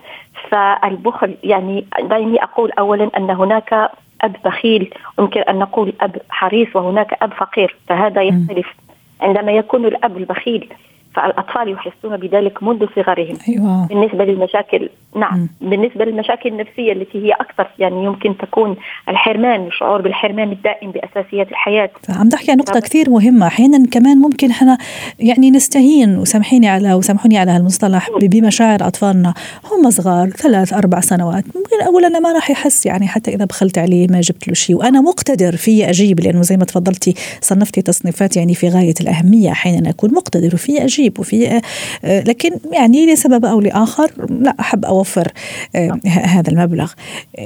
فالبخل 0.50 1.34
يعني 1.44 1.86
دعني 2.00 2.42
أقول 2.42 2.70
اولا 2.78 3.10
أن 3.16 3.30
هناك 3.30 3.90
أب 4.22 4.36
بخيل 4.44 4.94
يمكن 5.18 5.40
أن 5.40 5.58
نقول 5.58 5.92
أب 6.00 6.16
حريص 6.30 6.76
وهناك 6.76 7.22
أب 7.22 7.32
فقير. 7.32 7.76
فهذا 7.88 8.22
يختلف. 8.22 8.74
عندما 9.20 9.52
يكون 9.52 9.84
الأب 9.84 10.16
البخيل 10.16 10.68
فالأطفال 11.14 11.72
يحسون 11.72 12.16
بذلك 12.16 12.62
منذ 12.62 12.86
صغرهم. 12.96 13.36
أيوة. 13.48 13.86
بالنسبة 13.86 14.24
للمشاكل 14.24 14.88
نعم. 15.16 15.38
م. 15.40 15.48
بالنسبة 15.60 16.04
للمشاكل 16.04 16.48
النفسية 16.48 16.92
التي 16.92 17.18
هي 17.26 17.32
أكثر 17.32 17.66
يعني 17.78 18.04
يمكن 18.04 18.36
تكون 18.36 18.76
الحرمان 19.08 19.66
الشعور 19.66 20.02
بالحرمان 20.02 20.52
الدائم 20.52 20.90
بأساسيات 20.90 21.48
الحياة. 21.48 21.90
عم 22.08 22.28
تحكي 22.28 22.52
عن 22.52 22.56
نقطة 22.56 22.80
كثير 22.80 23.10
مهمة. 23.10 23.46
أحيانا 23.46 23.86
كمان 23.90 24.18
ممكن 24.18 24.50
إحنا 24.50 24.78
يعني 25.18 25.50
نستهين 25.50 26.18
وسامحيني 26.18 26.68
على 26.68 26.94
وسامحوني 26.94 27.38
على 27.38 27.50
هالمصطلح 27.50 28.08
بمشاعر 28.22 28.78
أطفالنا. 28.86 29.34
هم 29.72 29.90
صغار 29.90 30.30
ثلاث 30.30 30.72
أربع 30.72 31.00
سنوات. 31.00 31.44
ممكن 31.44 31.82
أقول 31.82 32.04
أنا 32.04 32.20
ما 32.20 32.32
راح 32.32 32.50
يحس 32.50 32.86
يعني 32.86 33.08
حتى 33.08 33.34
إذا 33.34 33.44
بخلت 33.44 33.78
عليه 33.78 34.06
ما 34.10 34.20
جبت 34.20 34.48
له 34.48 34.54
شيء. 34.54 34.76
وأنا 34.76 35.00
مقتدر 35.00 35.56
في 35.56 35.88
أجيب 35.90 36.20
لأنه 36.20 36.42
زي 36.42 36.56
ما 36.56 36.64
تفضلتي 36.64 37.14
صنفتي 37.40 37.82
تصنيفات 37.82 38.36
يعني 38.36 38.54
في 38.54 38.68
غاية 38.68 38.94
الأهمية 39.00 39.50
أحيانا 39.50 39.90
أكون 39.90 40.14
مقتدر 40.14 40.54
وفي 40.54 40.84
أجيب. 40.84 41.03
نجيب 41.04 41.20
وفي 41.20 41.60
آه، 42.04 42.20
لكن 42.20 42.50
يعني 42.72 43.12
لسبب 43.12 43.44
أو 43.44 43.60
لآخر 43.60 44.10
لا 44.30 44.54
أحب 44.60 44.84
أوفر 44.84 45.28
آه، 45.76 46.00
هذا 46.06 46.50
المبلغ 46.50 46.92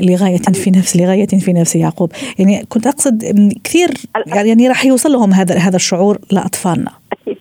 لغاية 0.03 0.38
في 0.38 0.71
نفس 0.71 0.97
لغاية 0.97 1.27
في 1.27 1.53
نفس 1.53 1.77
يعقوب. 1.77 2.12
يعني 2.38 2.65
كنت 2.69 2.87
أقصد 2.87 3.23
كثير 3.65 3.88
يعني 4.27 4.69
راح 4.69 4.85
يوصل 4.85 5.12
لهم 5.12 5.33
هذا 5.33 5.59
هذا 5.59 5.77
الشعور 5.77 6.19
لأطفالنا. 6.33 6.91
أكيد 7.12 7.38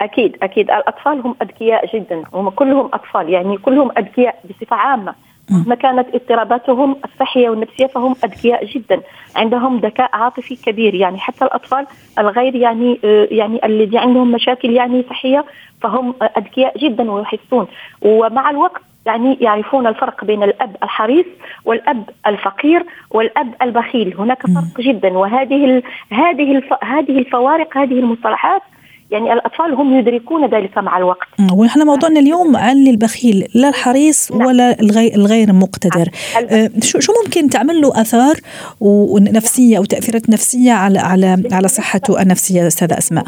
أكيد 0.00 0.36
أكيد. 0.42 0.70
الأطفال 0.70 1.20
هم 1.20 1.34
أذكياء 1.42 1.96
جدا 1.96 2.22
هم 2.34 2.50
كلهم 2.50 2.90
أطفال. 2.92 3.30
يعني 3.30 3.56
كلهم 3.56 3.90
أذكياء 3.98 4.34
بصفة 4.44 4.76
عامة. 4.76 5.14
مهما 5.50 5.74
كانت 5.74 6.14
اضطراباتهم 6.14 6.96
الصحية 7.04 7.50
والنفسية 7.50 7.86
فهم 7.86 8.14
أذكياء 8.24 8.64
جدا. 8.64 9.00
عندهم 9.36 9.78
ذكاء 9.78 10.10
عاطفي 10.12 10.56
كبير. 10.56 10.94
يعني 10.94 11.18
حتى 11.18 11.44
الأطفال 11.44 11.86
الغير 12.18 12.54
يعني 12.54 13.00
آه، 13.04 13.28
يعني 13.30 13.66
الذي 13.66 13.98
عندهم 13.98 14.32
مشاكل 14.32 14.70
يعني 14.70 15.04
صحية 15.10 15.44
فهم 15.82 16.14
أذكياء 16.38 16.78
جدا 16.78 17.10
ويحسون. 17.10 17.66
ومع 18.02 18.50
الوقت 18.50 18.82
يعني 19.06 19.38
يعرفون 19.40 19.86
الفرق 19.86 20.24
بين 20.24 20.42
الأب 20.42 20.76
الحريص 20.82 21.26
والأب 21.64 22.10
الفقير 22.26 22.86
والأب 23.10 23.54
البخيل. 23.62 24.14
هناك 24.18 24.42
فرق 24.42 24.80
جدا. 24.80 25.18
وهذه 25.18 25.82
هذه 26.10 26.62
هذه 26.82 27.18
الفوارق 27.18 27.78
هذه 27.78 28.00
المصطلحات 28.00 28.62
يعني 29.10 29.32
الأطفال 29.32 29.74
هم 29.74 29.98
يدركون 29.98 30.46
ذلك 30.46 30.78
مع 30.78 30.98
الوقت. 30.98 31.28
ونحن 31.52 31.86
موضوعنا 31.86 32.20
اليوم 32.20 32.56
عن 32.56 32.86
البخيل 32.86 33.48
لا 33.54 33.68
الحريص 33.68 34.32
نعم. 34.32 34.46
ولا 34.46 34.76
الغير 35.16 35.52
مقتدر. 35.52 36.08
نعم. 36.34 36.44
آه 36.50 36.70
شو 36.82 37.00
شو 37.00 37.12
ممكن 37.24 37.48
تعمل 37.48 37.80
له 37.80 38.00
آثار 38.00 38.34
ونفسية 38.80 39.78
أو 39.78 39.84
تأثيرات 39.84 40.30
نفسية 40.30 40.72
على 40.72 40.98
على 40.98 41.42
على 41.52 41.68
صحته 41.68 42.22
النفسية 42.22 42.66
أستاذة 42.66 42.98
أسماء؟ 42.98 43.24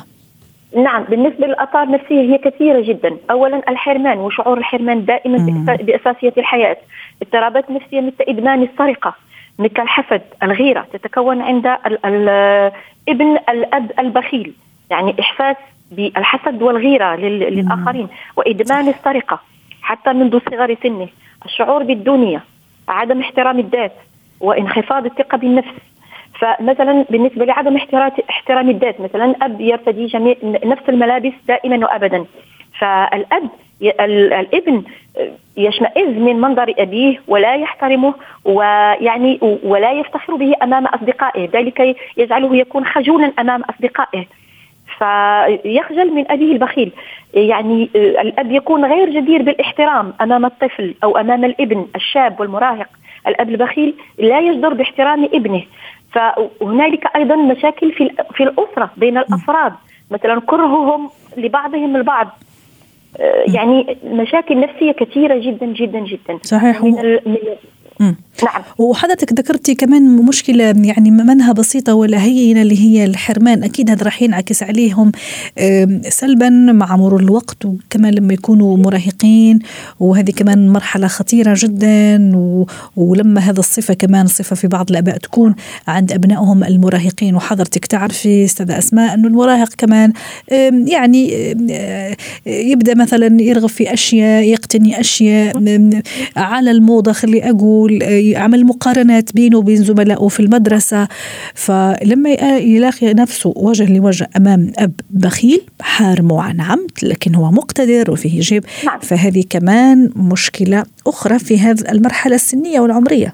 نعم 0.77 1.05
بالنسبة 1.05 1.47
للآثار 1.47 1.83
النفسية 1.83 2.21
هي 2.21 2.39
كثيرة 2.39 2.81
جدا. 2.81 3.17
أولا 3.31 3.63
الحرمان 3.69 4.19
وشعور 4.19 4.59
الحرمان 4.59 5.05
دائما 5.05 5.39
بأساسية 5.81 6.33
الحياة. 6.39 6.77
اضطرابات 7.23 7.71
نفسية 7.71 8.01
مثل 8.01 8.25
إدمان 8.29 8.63
السرقة 8.63 9.15
مثل 9.59 9.83
الحسد 9.83 10.23
الغيرة 10.43 10.87
تتكون 10.93 11.43
عند 11.43 11.67
ابن 13.09 13.37
الأب 13.49 13.91
البخيل. 13.99 14.53
يعني 14.91 15.15
إحساس 15.21 15.57
بالحسد 15.91 16.63
والغيرة 16.63 17.17
للآخرين 17.17 18.09
وإدمان 18.37 18.89
السرقة 18.89 19.41
حتى 19.83 20.13
منذ 20.13 20.39
صغر 20.51 20.77
سنه 20.83 21.09
الشعور 21.45 21.83
بالدنيا 21.83 22.41
عدم 22.89 23.21
احترام 23.21 23.59
الذات 23.59 23.93
وانخفاض 24.41 25.05
الثقة 25.05 25.39
بالنفس. 25.39 25.75
فمثلا 26.41 27.05
بالنسبة 27.11 27.45
لعدم 27.45 27.77
احترام 28.31 28.71
الذات 28.71 29.01
مثلا 29.01 29.35
أب 29.43 29.61
يرتدي 29.61 30.07
جميع 30.07 30.35
نفس 30.45 30.83
الملابس 30.89 31.33
دائما 31.49 31.87
وابدا. 31.87 32.25
فالأب 32.79 33.49
الابن 33.83 34.83
يشمئز 35.57 36.09
من 36.09 36.41
منظر 36.41 36.75
أبيه 36.79 37.21
ولا 37.29 37.55
يحترمه 37.55 38.15
ويعني 38.45 39.39
ولا 39.63 39.93
يفتخر 39.93 40.37
به 40.37 40.55
أمام 40.63 40.87
أصدقائه 40.87 41.49
ذلك 41.53 41.97
يجعله 42.17 42.57
يكون 42.57 42.85
خجولا 42.87 43.33
أمام 43.39 43.63
أصدقائه. 43.63 44.27
فيخجل 44.99 46.13
من 46.15 46.31
أبيه 46.31 46.53
البخيل. 46.53 46.93
يعني 47.35 47.89
الأب 47.95 48.53
يكون 48.53 48.85
غير 48.85 49.11
جدير 49.11 49.43
بالاحترام 49.43 50.13
أمام 50.21 50.45
الطفل 50.45 50.95
أو 51.05 51.17
أمام 51.17 51.45
الابن 51.45 51.87
الشاب 51.97 52.41
والمراهق. 52.41 52.89
الأب 53.27 53.49
البخيل 53.49 53.95
لا 54.19 54.41
يجدر 54.41 54.75
باحترام 54.75 55.25
ابنه. 55.25 55.63
فهنالك 56.13 57.17
أيضا 57.17 57.37
مشاكل 57.37 57.93
في 57.93 58.11
في 58.35 58.43
الأسرة 58.43 58.91
بين 58.97 59.19
الأفراد. 59.19 59.73
مثلا 60.11 60.41
كرههم 60.41 61.11
لبعضهم 61.37 61.97
البعض. 61.97 62.29
آه، 63.21 63.45
يعني 63.55 63.97
مشاكل 64.05 64.61
نفسية 64.61 64.93
كثيرة 64.93 65.39
جدا 65.39 65.67
جدا 65.67 65.99
جدا. 65.99 66.39
صحيح. 66.43 66.83
من, 66.83 66.93
من 67.27 67.37
نعم. 68.01 68.15
وحضرتك 68.79 69.33
ذكرتي 69.33 69.75
كمان 69.75 70.17
مشكلة 70.17 70.65
يعني 70.65 71.11
منها 71.11 71.53
بسيطة 71.53 71.95
ولا 71.95 72.23
هينه 72.23 72.63
اللي 72.63 72.79
هي 72.81 73.05
الحرمان. 73.05 73.63
أكيد 73.63 73.91
هذا 73.91 74.05
راح 74.05 74.23
ينعكس 74.23 74.63
عليهم 74.63 75.13
سلبا 76.09 76.49
مع 76.49 76.97
مرور 76.97 77.21
الوقت 77.21 77.65
وكمان 77.65 78.15
لما 78.15 78.35
يكونوا 78.35 78.77
مراهقين 78.77 79.59
وهذه 80.01 80.31
كمان 80.31 80.69
مرحلة 80.69 81.07
خطيرة 81.07 81.55
جدا 81.59 82.33
ولما 82.97 83.41
هذا 83.41 83.61
الصفة 83.61 83.95
كمان 83.95 84.27
صفة 84.27 84.57
في 84.57 84.69
بعض 84.69 84.91
الآباء 84.91 85.17
تكون 85.17 85.55
عند 85.89 86.13
أبنائهم 86.13 86.65
المراهقين. 86.65 87.35
وحضرتك 87.35 87.87
تعرفي 87.87 88.45
أستاذة 88.45 88.79
أسماء 88.79 89.15
أنه 89.15 89.29
المراهق 89.29 89.69
كمان 89.79 90.13
يعني 90.87 91.55
يبدأ 92.47 92.95
مثلا 92.95 93.43
يرغب 93.43 93.69
في 93.69 93.93
أشياء 93.93 94.43
يقتني 94.43 95.01
أشياء 95.01 95.63
على 96.37 96.71
الموضة 96.71 97.13
خلي 97.13 97.51
أقول 97.51 97.88
عمل 98.37 98.67
مقارنات 98.67 99.35
بينه 99.35 99.59
وبين 99.59 99.77
زملائه 99.77 100.29
في 100.29 100.41
المدرسة. 100.41 101.09
فلما 101.55 102.31
يلاقي 102.59 103.15
نفسه 103.15 103.53
وجه 103.57 103.97
لوجه 103.99 104.29
أمام 104.37 104.73
أب 104.79 104.93
بخيل 105.11 105.61
حارمه 105.81 106.43
عن 106.43 106.61
عمد 106.61 106.91
لكن 107.03 107.35
هو 107.35 107.51
مقتدر 107.51 108.11
وفيه 108.11 108.41
جيب. 108.41 108.65
نعم. 108.85 108.99
فهذه 108.99 109.45
كمان 109.51 110.11
مشكلة 110.17 110.85
أخرى 111.07 111.39
في 111.39 111.59
هذه 111.59 111.79
المرحلة 111.93 112.35
السنية 112.35 112.81
والعمرية. 112.81 113.33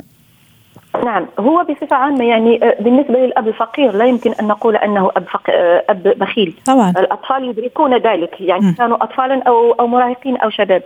نعم. 1.04 1.26
هو 1.38 1.64
بصفة 1.64 1.96
عامة 1.96 2.24
يعني 2.24 2.64
آه، 2.64 2.82
بالنسبة 2.82 3.14
للأب 3.14 3.48
الفقير 3.48 3.92
لا 3.92 4.04
يمكن 4.04 4.32
أن 4.40 4.46
نقول 4.46 4.76
أنه 4.76 5.10
أب, 5.16 5.24
فق... 5.24 5.50
آه، 5.50 5.84
أب 5.88 6.02
بخيل. 6.18 6.54
طبعا. 6.66 6.90
الأطفال 6.90 7.48
يدركون 7.48 7.96
ذلك. 7.96 8.40
يعني 8.40 8.66
م. 8.66 8.74
كانوا 8.74 9.04
أطفالا 9.04 9.42
أو 9.42 9.72
أو 9.72 9.86
مراهقين 9.86 10.36
أو 10.36 10.50
شباب. 10.50 10.82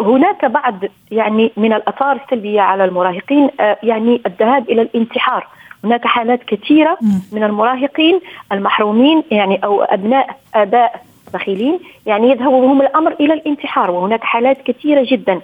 هناك 0.00 0.44
بعض 0.44 0.74
يعني 1.10 1.52
من 1.56 1.72
الأثار 1.72 2.20
السلبية 2.24 2.60
على 2.60 2.84
المراهقين 2.84 3.50
يعني 3.82 4.20
الذهاب 4.26 4.70
إلى 4.70 4.82
الانتحار. 4.82 5.46
هناك 5.84 6.06
حالات 6.06 6.40
كثيرة 6.42 6.98
من 7.32 7.42
المراهقين 7.42 8.20
المحرومين 8.52 9.22
يعني 9.30 9.64
أو 9.64 9.82
أبناء 9.82 10.36
آباء 10.54 11.02
بخيلين 11.34 11.78
يعني 12.06 12.30
يذهب 12.30 12.50
بهم 12.50 12.82
الأمر 12.82 13.12
إلى 13.20 13.34
الانتحار 13.34 13.90
وهناك 13.90 14.24
حالات 14.24 14.62
كثيرة 14.62 15.06
جدا. 15.10 15.40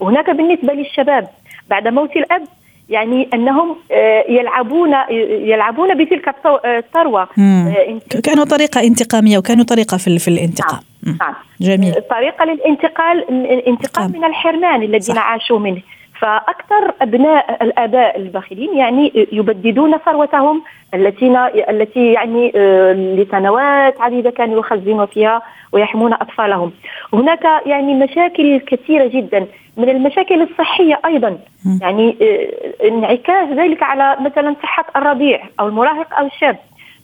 وهناك 0.00 0.30
بالنسبة 0.30 0.72
للشباب 0.72 1.28
بعد 1.70 1.88
موت 1.88 2.16
الأب 2.16 2.42
يعني 2.88 3.28
أنهم 3.34 3.76
آه، 3.92 4.24
يلعبون 4.28 4.94
يلعبون 5.10 6.04
بتلك 6.04 6.34
الثروة. 6.64 7.22
آه، 7.22 8.00
كانوا 8.24 8.44
طريقة 8.44 8.80
انتقامية 8.80 9.38
وكانوا 9.38 9.64
طريقة 9.64 9.96
في 9.96 10.28
الانتقام. 10.28 10.80
نعم. 11.06 11.34
جميل. 11.60 11.94
طريقة 12.10 12.44
للانتقال 12.44 13.28
الانتقام 13.30 14.12
من 14.12 14.24
الحرمان 14.24 14.82
الذين 14.82 15.18
عاشوا 15.18 15.58
منه. 15.58 15.82
فأكثر 16.20 16.94
أبناء 17.02 17.64
الآباء 17.64 18.16
البخيلين 18.16 18.76
يعني 18.76 19.28
يبددون 19.32 19.98
ثروتهم 19.98 20.62
التي 20.94 21.48
التي 21.70 22.12
يعني 22.12 22.52
آه، 22.56 22.92
لسنوات 22.92 24.00
عديدة 24.00 24.30
كانوا 24.30 24.58
يخزنون 24.58 25.06
فيها 25.06 25.42
ويحمون 25.72 26.12
أطفالهم. 26.12 26.72
هناك 27.12 27.44
يعني 27.66 27.94
مشاكل 27.94 28.58
كثيرة 28.58 29.06
جدا. 29.06 29.46
من 29.76 29.88
المشاكل 29.88 30.42
الصحية 30.42 31.00
أيضا. 31.04 31.38
يعني 31.80 32.16
آه، 32.22 32.88
انعكاس 32.88 33.48
ذلك 33.48 33.82
على 33.82 34.16
مثلا 34.20 34.56
صحة 34.62 34.84
الرضيع 34.96 35.42
أو 35.60 35.68
المراهق 35.68 36.14
أو 36.18 36.26
الشاب. 36.26 36.56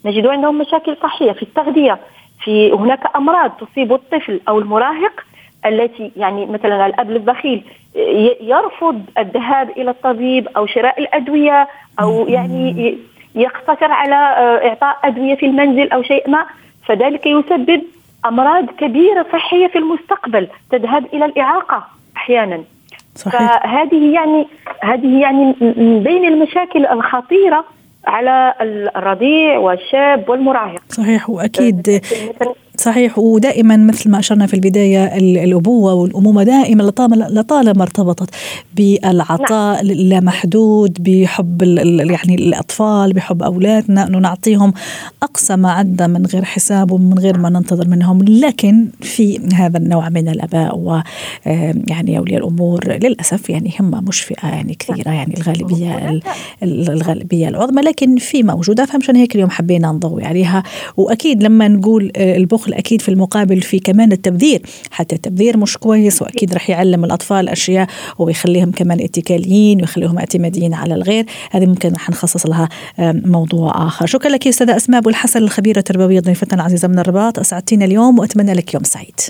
نجد 0.05 0.27
عندهم 0.27 0.59
مشاكل 0.59 0.97
صحية 1.03 1.33
في 1.33 1.43
التغذية 1.43 1.99
في 2.45 2.73
هناك 2.73 3.17
أمراض 3.17 3.51
تصيب 3.51 3.93
الطفل 3.93 4.41
أو 4.49 4.59
المراهق 4.59 5.25
التي 5.67 6.13
يعني 6.17 6.47
مثلا 6.47 6.87
الأب 6.87 7.11
البخيل 7.11 7.65
يرفض 8.41 9.03
الذهاب 9.19 9.71
إلى 9.71 9.91
الطبيب 9.91 10.49
أو 10.57 10.67
شراء 10.67 11.01
الأدوية 11.01 11.69
أو 12.01 12.29
يعني 12.29 12.99
يقتصر 13.35 13.93
على 13.93 14.15
آه، 14.15 14.69
إعطاء 14.69 14.99
أدوية 15.05 15.35
في 15.35 15.47
المنزل 15.47 15.91
أو 15.91 16.03
شيء 16.03 16.31
ما 16.31 16.47
فذلك 16.87 17.27
يسبب 17.27 17.83
أمراض 18.27 18.67
كبيرة 18.67 19.27
صحية 19.33 19.67
في 19.67 19.79
المستقبل 19.79 20.49
تذهب 20.71 21.07
إلى 21.15 21.25
الإعاقة 21.25 21.85
أحيانا 22.17 22.65
صحيح. 23.15 23.41
فهذه 23.41 24.13
يعني 24.15 24.49
هذه 24.83 25.21
يعني 25.21 25.55
من 25.61 26.03
بين 26.05 26.25
المشاكل 26.25 26.87
الخطيرة 26.87 27.65
على 28.07 28.55
الرضيع 28.61 29.59
والشاب 29.59 30.29
والمراهق. 30.29 30.83
صحيح 30.89 31.31
وأكيد. 31.31 32.03
صحيح 32.77 33.19
ودائما 33.19 33.77
مثل 33.77 34.11
ما 34.11 34.19
أشرنا 34.19 34.47
في 34.47 34.55
البداية 34.55 35.17
الأبوة 35.17 35.95
والأمومة 35.95 36.43
دائما 36.43 36.83
لطالما 37.31 37.83
ارتبطت 37.83 38.31
بالعطاء 38.77 39.85
نعم. 39.85 39.91
اللامحدود 39.91 40.99
بحب 41.01 41.63
يعني 41.63 42.35
الأطفال 42.35 43.13
بحب 43.13 43.43
أولادنا 43.43 44.07
إنه 44.07 44.19
نعطيهم 44.19 44.73
أقصى 45.23 45.57
ما 45.57 45.71
عندنا 45.71 46.07
من 46.07 46.27
غير 46.27 46.45
حساب 46.45 46.91
ومن 46.91 47.19
غير 47.19 47.39
ما 47.39 47.51
ننتظر 47.51 47.89
منهم 47.89 48.23
لكن 48.23 48.89
في 49.01 49.39
هذا 49.55 49.79
النوع 49.79 50.09
من 50.09 50.29
الأباء 50.29 50.79
و 50.79 51.01
يعني 51.89 52.19
أولياء 52.19 52.41
الأمور 52.41 52.89
للأسف 52.89 53.51
يعني 53.51 53.73
هم 53.81 54.05
مش 54.09 54.21
فئة 54.21 54.49
يعني 54.49 54.75
كثيرة 54.75 55.09
نعم. 55.09 55.15
يعني 55.15 55.35
الغالبية 55.37 56.21
الغالبية 56.63 57.49
العظمى 57.49 57.83
لكن 57.83 58.17
في 58.17 58.43
موجودة 58.43 58.85
فمشان 58.85 59.17
هيك 59.17 59.35
اليوم 59.35 59.51
حبينا 59.51 59.93
نضوي 59.93 60.25
عليها 60.25 60.63
وأكيد 60.97 61.43
لما 61.43 61.69
نقول 61.69 62.13
آه، 62.17 62.37
البخل 62.63 62.75
أكيد 62.75 63.03
في 63.03 63.09
المقابل 63.09 63.63
في 63.63 63.79
كمان 63.79 64.13
التبذير 64.13 64.63
حتى 64.91 65.15
التبذير 65.15 65.57
مش 65.57 65.79
كويس 65.79 66.23
وأكيد 66.23 66.55
رح 66.55 66.71
يعلم 66.71 67.05
الأطفال 67.05 67.49
أشياء 67.49 67.87
ويخليهم 68.19 68.71
كمان 68.71 69.01
اتكاليين 69.01 69.81
ويخليهم 69.81 70.19
اعتماديين 70.19 70.75
على 70.75 70.95
الغير. 70.95 71.27
هذه 71.51 71.67
ممكن 71.67 71.93
رح 71.93 72.11
نخصص 72.11 72.47
لها 72.47 72.69
موضوع 72.99 73.87
آخر. 73.87 74.07
شكرا 74.07 74.31
لك 74.31 74.49
أستاذة 74.49 74.77
أسماء 74.77 75.01
أبو 75.01 75.09
الحسن 75.09 75.43
الخبيرة 75.43 75.79
التربوية 75.79 76.21
ضيفتنا 76.21 76.55
العزيزة 76.55 76.89
من 76.89 76.99
الرباط. 76.99 77.39
أسعدتينا 77.39 77.85
اليوم 77.85 78.19
وأتمنى 78.19 78.53
لك 78.53 78.75
يوم 78.75 78.85
سعيد. 78.85 79.21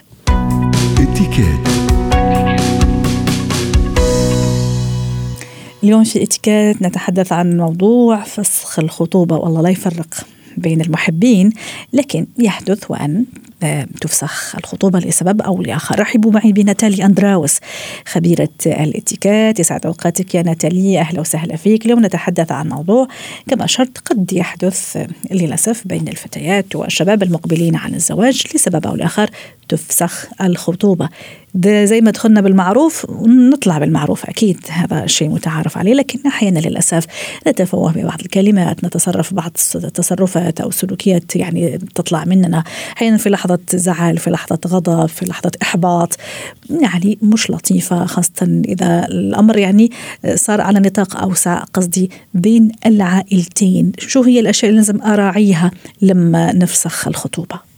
اليوم 5.82 6.04
في 6.04 6.22
اتيكيت 6.22 6.82
نتحدث 6.82 7.32
عن 7.32 7.56
موضوع 7.56 8.22
فسخ 8.22 8.78
الخطوبة 8.78 9.36
والله 9.36 9.62
لا 9.62 9.68
يفرق. 9.68 10.14
بين 10.56 10.80
المحبين 10.80 11.50
لكن 11.92 12.26
يحدث 12.38 12.90
وأن 12.90 13.24
آه، 13.62 13.86
تفسخ 14.00 14.56
الخطوبة 14.56 14.98
لسبب 14.98 15.42
أو 15.42 15.62
لآخر. 15.62 16.00
رحبوا 16.00 16.32
معي 16.32 16.52
بناتالي 16.52 17.04
أندراوس 17.04 17.58
خبيرة 18.06 18.48
الاتيكات 18.66 19.60
يسعد 19.60 19.86
أوقاتك 19.86 20.34
يا 20.34 20.42
ناتالي. 20.42 20.98
أهلا 21.00 21.20
وسهلا 21.20 21.56
فيك. 21.56 21.84
اليوم 21.86 22.06
نتحدث 22.06 22.52
عن 22.52 22.68
موضوع 22.68 23.08
كما 23.48 23.64
أشرت 23.64 23.98
قد 23.98 24.32
يحدث 24.32 25.06
للأسف 25.30 25.82
بين 25.86 26.08
الفتيات 26.08 26.76
والشباب 26.76 27.22
المقبلين 27.22 27.76
على 27.76 27.96
الزواج 27.96 28.42
لسبب 28.54 28.86
أو 28.86 28.94
لآخر 28.94 29.30
تفسخ 29.68 30.26
الخطوبة. 30.40 31.08
ده 31.54 31.84
زي 31.84 32.00
ما 32.00 32.10
دخلنا 32.10 32.40
بالمعروف 32.40 33.06
نطلع 33.26 33.78
بالمعروف 33.78 34.24
أكيد 34.24 34.58
هذا 34.68 35.06
شيء 35.06 35.28
متعارف 35.28 35.78
عليه 35.78 35.94
لكن 35.94 36.18
أحيانا 36.26 36.58
للأسف 36.58 37.06
نتفوه 37.48 37.92
ببعض 37.92 38.20
الكلمات 38.20 38.84
نتصرف 38.84 39.34
بعض 39.34 39.52
التصرفات 39.74 40.60
أو 40.60 40.70
سلوكيات 40.70 41.36
يعني 41.36 41.78
تطلع 41.94 42.24
مننا. 42.24 42.64
أحيانا 42.96 43.16
في 43.16 43.30
لحظة 43.30 43.58
زعل 43.70 44.18
في 44.18 44.30
لحظة 44.30 44.58
غضب 44.66 45.06
في 45.06 45.26
لحظة 45.26 45.50
إحباط 45.62 46.16
يعني 46.70 47.18
مش 47.22 47.50
لطيفة 47.50 48.06
خاصة 48.06 48.62
إذا 48.68 49.06
الأمر 49.06 49.58
يعني 49.58 49.90
صار 50.34 50.60
على 50.60 50.80
نطاق 50.80 51.16
أوسع 51.16 51.64
قصدي 51.74 52.10
بين 52.34 52.72
العائلتين. 52.86 53.92
شو 53.98 54.22
هي 54.22 54.40
الأشياء 54.40 54.70
اللي 54.70 54.80
لازم 54.80 55.02
أراعيها 55.02 55.70
لما 56.02 56.52
نفسخ 56.52 57.08
الخطوبة؟ 57.08 57.71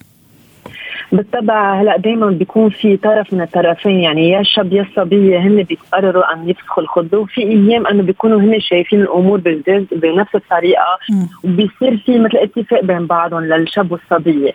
بالطبع 1.14 1.80
هلا 1.80 1.96
دائما 1.96 2.30
بيكون 2.30 2.70
في 2.70 2.96
طرف 2.96 3.32
من 3.32 3.40
الطرفين 3.40 4.00
يعني 4.00 4.30
يا 4.30 4.40
الشاب 4.40 4.72
يا 4.72 4.82
الصبيه 4.82 5.38
هن 5.38 5.62
بيقرروا 5.62 6.32
أن 6.34 6.48
يفسخوا 6.48 6.82
الخطبه 6.82 7.18
وفي 7.18 7.40
أيام 7.40 7.86
إنه 7.86 8.02
بيكونوا 8.02 8.40
هن 8.40 8.60
شايفين 8.60 9.00
الأمور 9.00 9.40
بنفس 9.92 10.34
الطريقة 10.34 10.98
وبيصير 11.44 11.96
في 11.96 12.18
مثل 12.18 12.38
اتفاق 12.38 12.84
بين 12.84 13.06
بعضهم 13.06 13.44
للشاب 13.44 13.92
والصبيه 13.92 14.52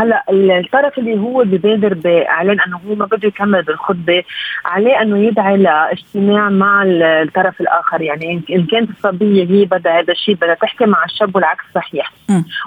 هلا 0.00 0.24
الطرف 0.30 0.98
اللي 0.98 1.18
هو 1.18 1.44
ببادر 1.44 1.94
بإعلان 1.94 2.60
إنه 2.60 2.80
هو 2.88 2.94
ما 2.94 3.06
بده 3.06 3.28
يكمل 3.28 3.62
بالخطبه 3.62 4.22
عليه 4.64 5.02
إنه 5.02 5.18
يدعي 5.18 5.56
لاجتماع 5.56 6.48
مع 6.48 6.82
الطرف 6.86 7.60
الآخر 7.60 8.00
يعني 8.02 8.42
إن 8.50 8.66
كانت 8.66 8.90
الصبية 8.90 9.44
هي 9.44 9.64
بدها 9.64 10.00
هذا 10.00 10.12
الشيء 10.12 10.34
بدها 10.34 10.54
تحكي 10.54 10.86
مع 10.86 11.04
الشاب 11.04 11.36
والعكس 11.36 11.64
صحيح. 11.74 12.12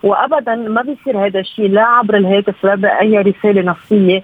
وابدا 0.03 0.55
ما 0.55 0.81
بيصير 0.81 1.25
هذا 1.25 1.39
الشيء 1.39 1.69
لا 1.69 1.81
عبر 1.81 2.17
الهاتف 2.17 2.65
ولا 2.65 2.75
أي 3.01 3.17
رسالة 3.17 3.61
نصية 3.61 4.23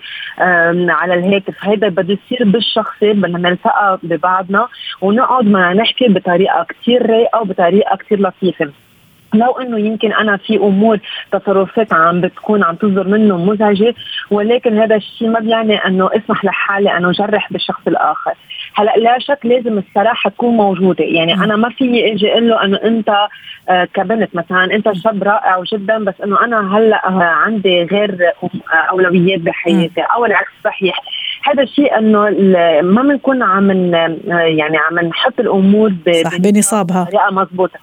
على 0.90 1.14
الهاتف. 1.14 1.66
هذا 1.66 1.90
بده 1.90 2.18
يصير 2.24 2.50
بالشخصي 2.50 3.14
بدنا 3.14 3.50
نلتقى 3.50 4.00
ببعضنا 4.04 4.68
ونقعد 5.02 5.46
ما 5.46 5.74
نحكي 5.74 6.08
بطريقة 6.08 6.66
كثير 6.70 7.10
رايقة 7.10 7.42
وبطريقة 7.42 7.96
كثير 7.96 8.22
لطيفة. 8.22 8.72
لو 9.34 9.52
إنه 9.52 9.80
يمكن 9.80 10.14
أنا 10.14 10.38
في 10.38 10.58
أمور 10.58 11.00
تصرفات 11.32 11.94
عم 11.94 12.22
بتكون 12.22 12.64
عم 12.64 12.76
تصدر 12.76 13.08
منه 13.08 13.38
مزعجة 13.38 13.96
ولكن 14.32 14.80
هذا 14.80 14.96
الشيء 14.96 15.30
ما 15.30 15.40
بيعني 15.40 15.76
إنه 15.76 16.10
أسمح 16.14 16.46
لحالي 16.46 16.98
انه 16.98 17.12
جرح 17.12 17.54
بالشخص 17.54 17.82
الآخر. 17.88 18.34
هلا 18.80 18.94
لا 18.98 19.20
شك 19.20 19.40
لازم 19.44 19.78
الصراحه 19.78 20.30
تكون 20.30 20.58
موجودة. 20.58 21.04
يعني 21.04 21.34
أنا 21.34 21.56
ما 21.56 21.70
في 21.70 22.12
إجي 22.12 22.32
أقول 22.32 22.50
له 22.50 22.64
إنه 22.66 22.78
أنت 22.84 23.10
آه 23.70 23.88
كبنت 23.94 24.36
مثلا 24.36 24.64
أنت 24.64 24.92
شاب 24.92 25.24
رائع 25.24 25.64
جدا 25.74 26.04
بس 26.04 26.14
إنه 26.24 26.46
أنا 26.46 26.78
هلأ 26.78 27.08
آه 27.08 27.24
عندي 27.24 27.84
غير 27.84 28.32
أولويات 28.92 29.40
بحياتي. 29.40 30.02
أو 30.02 30.26
العكس 30.26 30.52
صحيح 30.64 31.02
هذا 31.48 31.64
الشيء 31.64 31.98
إنه 31.98 32.20
ما 32.82 33.02
بنكون 33.02 33.44
عم 33.44 33.72
يعني 34.32 34.78
عم 34.78 35.00
نحط 35.00 35.40
الأمور 35.40 35.94
صح 36.24 36.38
بنصابها. 36.38 37.04
بطريقة 37.04 37.32
مضبوطة. 37.32 37.80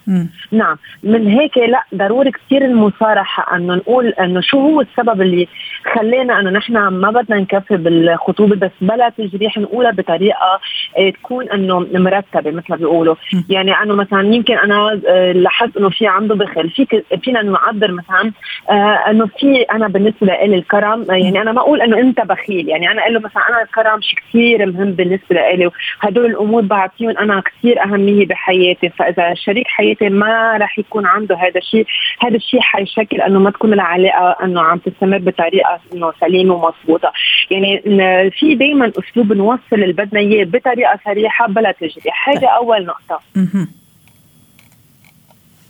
نعم. 0.53 0.77
من 1.03 1.27
هيك 1.27 1.59
لا 1.59 1.83
ضروري 1.95 2.31
كثير 2.31 2.65
المصارحة 2.65 3.57
إنه 3.57 3.75
نقول 3.75 4.09
إنه 4.09 4.41
شو 4.41 4.61
هو 4.61 4.81
السبب 4.81 5.23
اللي 5.23 5.49
خلينا 5.95 6.41
إنه 6.41 6.51
نحن 6.51 6.73
ما 6.89 7.11
بدنا 7.11 7.41
نكفي 7.41 7.77
بالخطوبة 7.77 8.57
بس 8.57 8.71
بلا 8.81 9.09
تجريح 9.19 9.59
نقولها 9.59 9.91
بطريقة 9.91 10.61
آه، 10.99 11.11
تكون 11.11 11.51
إنه 11.51 11.79
مرتبة 11.95 12.51
مثل 12.51 12.67
ما 12.69 12.77
بيقولوا. 12.77 13.15
يعني 13.49 13.73
إنه 13.83 13.95
مثلا 13.95 14.35
يمكن 14.35 14.55
أنا 14.59 15.01
آه، 15.09 15.33
لاحظت 15.33 15.77
إنه 15.77 15.91
في 15.91 16.07
عنده 16.07 16.35
بخل 16.35 16.71
فيك 16.71 17.05
فينا 17.23 17.43
نعبر 17.43 17.93
مثلا 17.93 18.33
آه، 18.71 19.11
إنه 19.11 19.27
في 19.27 19.63
أنا 19.63 19.89
بالنسبة 19.89 20.27
لي 20.27 20.45
الكرم 20.45 21.07
يعني 21.09 21.43
أنا 21.43 21.53
ما 21.53 21.61
أقول 21.61 21.83
إنه 21.83 21.99
أنت 21.99 22.21
بخيل 22.21 22.69
يعني 22.69 22.91
أنا 22.91 23.03
أقول 23.03 23.15
له 23.15 23.21
مثلا 23.21 23.43
أنا 23.55 24.01
شيء 24.01 24.19
كثير 24.19 24.67
مهم 24.67 24.93
بالنسبة 24.93 25.37
لي 25.55 25.71
وهدول 26.03 26.27
الأمور 26.27 26.63
بعطيهم 26.63 27.19
أنا 27.19 27.41
كثير 27.41 27.83
أهمية 27.83 28.27
بحياتي. 28.27 28.89
فإذا 28.89 29.35
شريك 29.35 29.67
حياتي 29.67 30.09
ما 30.09 30.57
راح 30.57 30.79
يكون 30.79 31.07
عنده 31.07 31.37
هذا 31.37 31.59
الشيء 31.59 31.87
هذا 32.21 32.37
الشيء 32.37 32.61
حيشكل 32.61 33.21
إنه 33.21 33.39
ما 33.39 33.51
تكون 33.51 33.73
العلاقة 33.73 34.45
إنه 34.45 34.61
عم 34.61 34.79
تستمر 34.79 35.19
بطريقة 35.19 35.81
إنه 35.95 36.13
سليمة 36.21 36.55
ومضبوطة. 36.55 37.13
يعني 37.51 37.83
في 38.31 38.55
دائما 38.55 38.93
أسلوب 38.99 39.33
نوصل 39.33 39.63
اللي 39.73 39.93
بدنا 39.93 40.21
إياه 40.21 40.45
بطريقة 40.45 40.99
صريحة 41.05 41.49
بلا 41.49 41.73
تجريح. 41.73 42.29
هذا. 42.29 42.49
أول 42.49 42.87
نقطة. 42.87 43.21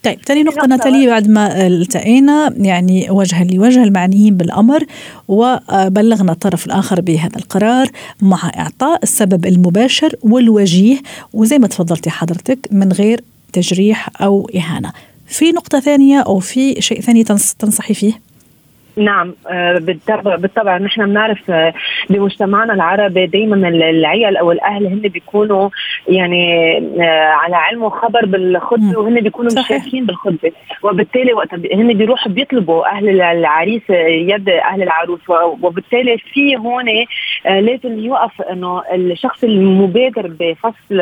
طيب 0.05 0.19
ثاني 0.27 0.43
نقطة 0.43 0.67
ناتالي 0.67 1.07
بعد 1.07 1.29
ما 1.29 1.67
التقينا 1.67 2.55
يعني 2.57 3.11
وجها 3.11 3.45
لوجه 3.45 3.83
المعنيين 3.83 4.37
بالأمر 4.37 4.85
وبلغنا 5.29 6.33
الطرف 6.33 6.67
الآخر 6.67 7.01
بهذا 7.01 7.37
القرار 7.37 7.90
مع 8.23 8.53
إعطاء 8.57 9.03
السبب 9.03 9.47
المباشر 9.47 10.17
والوجيه 10.23 10.99
وزي 11.33 11.59
ما 11.59 11.67
تفضلتي 11.67 12.11
حضرتك 12.11 12.69
من 12.71 12.93
غير 12.93 13.21
تجريح 13.53 14.23
أو 14.23 14.51
إهانة 14.57 14.93
في 15.27 15.53
نقطة 15.53 15.81
ثانية 15.81 16.21
أو 16.21 16.38
في 16.38 16.81
شيء 16.81 17.01
ثاني 17.01 17.25
تنصحي 17.59 17.95
فيه؟ 17.95 18.21
نعم 18.96 19.35
آه، 19.50 19.78
بالطبع 19.78 20.37
بالطبع 20.37 20.78
نحن 20.78 21.07
بنعرف 21.07 21.50
آه، 21.50 21.74
بمجتمعنا 22.11 22.72
العربي 22.72 23.26
دائما 23.26 23.68
العيال 23.68 24.37
أو 24.37 24.52
الأهل 24.52 24.87
هن 24.87 25.00
بيكونوا 25.00 25.68
يعني 26.09 26.76
آه، 26.78 27.28
على 27.28 27.57
علم 27.57 27.83
وخبر 27.83 28.26
بالخطبه 28.26 28.98
وهن 28.98 29.20
بيكونوا 29.20 29.50
مش 29.59 29.68
شايفين 29.68 30.07
بالخطبه 30.07 30.52
وبالتالي 30.83 31.33
وقت 31.33 31.54
هن 31.54 31.92
بيروحوا 31.94 32.33
بيطلبوا 32.33 32.87
أهل 32.87 33.20
العريس 33.20 33.83
يد 34.09 34.48
أهل 34.48 34.83
العروس. 34.83 35.20
وبالتالي 35.62 36.18
في 36.18 36.57
هون 36.57 36.85
لازم 37.44 37.98
يوقف 37.98 38.42
إنه 38.42 38.83
الشخص 38.94 39.44
المبادر 39.44 40.30
بفصل 40.40 41.00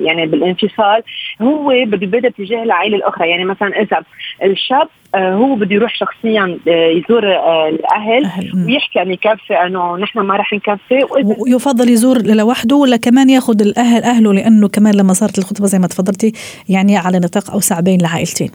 يعني 0.00 0.26
بالانفصال 0.26 1.02
هو 1.42 1.68
بده 1.86 2.02
يبادر 2.02 2.30
تجاه 2.30 2.62
العائلة 2.62 2.96
الأخرى. 2.96 3.30
يعني 3.30 3.44
مثلا 3.44 3.80
إذا 3.80 4.02
الشاب 4.42 4.88
هو 5.16 5.54
بده 5.54 5.74
يروح 5.74 5.94
شخصيا 5.94 6.58
يزور 6.66 7.02
يزور 7.12 7.36
آه، 7.36 7.68
الأهل 7.68 8.24
أهل. 8.24 8.66
ويحكي 8.66 9.02
انه 9.02 9.12
يكفي 9.12 9.54
إنه 9.54 9.96
نحن 9.96 10.18
ما 10.18 10.36
راح 10.36 10.52
نكفي 10.52 11.06
ويفضل 11.38 11.88
يزور 11.88 12.22
لوحده 12.22 12.76
ولا 12.76 12.96
كمان 12.96 13.30
ياخذ 13.30 13.60
الأهل 13.62 14.02
أهله 14.02 14.32
لأنه 14.32 14.68
كمان 14.68 14.94
لما 14.94 15.12
صارت 15.12 15.38
الخطبة 15.38 15.66
زي 15.66 15.78
ما 15.78 15.86
تفضلتي 15.86 16.32
يعني 16.68 16.96
على 16.96 17.18
نطاق 17.18 17.50
أوسع 17.50 17.80
بين 17.80 18.00
العائلتين 18.00 18.50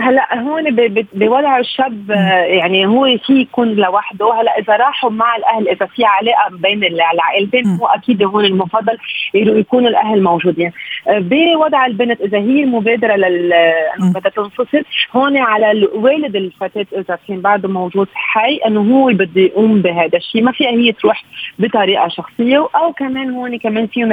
هلا 0.00 0.38
هون 0.40 0.76
بوضع 1.12 1.58
الشاب 1.58 2.10
يعني 2.46 2.86
هو 2.86 3.18
في 3.26 3.40
يكون 3.40 3.74
لوحده. 3.74 4.40
هلا 4.40 4.58
إذا 4.58 4.76
راحوا 4.76 5.10
مع 5.10 5.36
الأهل 5.36 5.68
إذا 5.68 5.86
في 5.86 6.04
علاقة 6.04 6.50
بين 6.50 6.84
العائلتين 6.84 7.66
هو 7.66 7.86
أكيد 7.86 8.22
هون 8.22 8.44
المفضل 8.44 8.98
يكونوا 9.34 9.88
الأهل 9.88 10.22
موجودين. 10.22 10.72
بوضع 11.08 11.86
البنت 11.86 12.20
إذا 12.20 12.38
هي 12.38 12.62
المبادرة 12.62 13.16
لل 13.16 13.54
بدها 13.98 14.30
تنفصل 14.30 14.82
هون 15.12 15.36
على 15.36 15.88
والد 15.94 16.36
الفتاة 16.36 16.86
إذا 16.92 17.18
كان 17.28 17.40
بعده 17.40 17.68
موجود 17.68 18.08
حي 18.14 18.56
إنه 18.66 18.80
هو 18.80 19.06
بده 19.06 19.40
يقوم 19.40 19.82
بهذا 19.82 20.18
الشيء. 20.18 20.42
ما 20.42 20.52
فيها 20.52 20.70
هي 20.70 20.92
تروح 20.92 21.24
بطريقة 21.58 22.08
شخصية 22.08 22.68
أو 22.74 22.92
كمان 22.92 23.30
هون 23.30 23.58
كمان 23.58 23.86
فيهم 23.86 24.12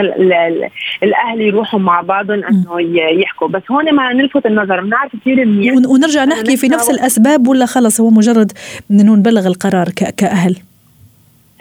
الأهل 1.03 1.41
يروحوا 1.41 1.79
مع 1.79 2.01
بعضهم 2.01 2.43
إنه 2.43 2.81
يحكوا. 3.21 3.47
بس 3.47 3.61
هون 3.71 3.95
ما 3.95 4.13
نلفت 4.13 4.45
النظر 4.45 4.81
بنعرف 4.81 5.15
كثير 5.15 5.45
منيح. 5.45 5.72
ونرجع 5.73 6.25
نحكي 6.25 6.57
في 6.57 6.67
نفس 6.67 6.89
الأسباب 6.89 7.47
ولا 7.47 7.65
خلص؟ 7.65 8.01
هو 8.01 8.09
مجرد 8.09 8.51
انه 8.91 9.15
نبلغ 9.15 9.47
القرار 9.47 9.89
كأهل. 10.17 10.55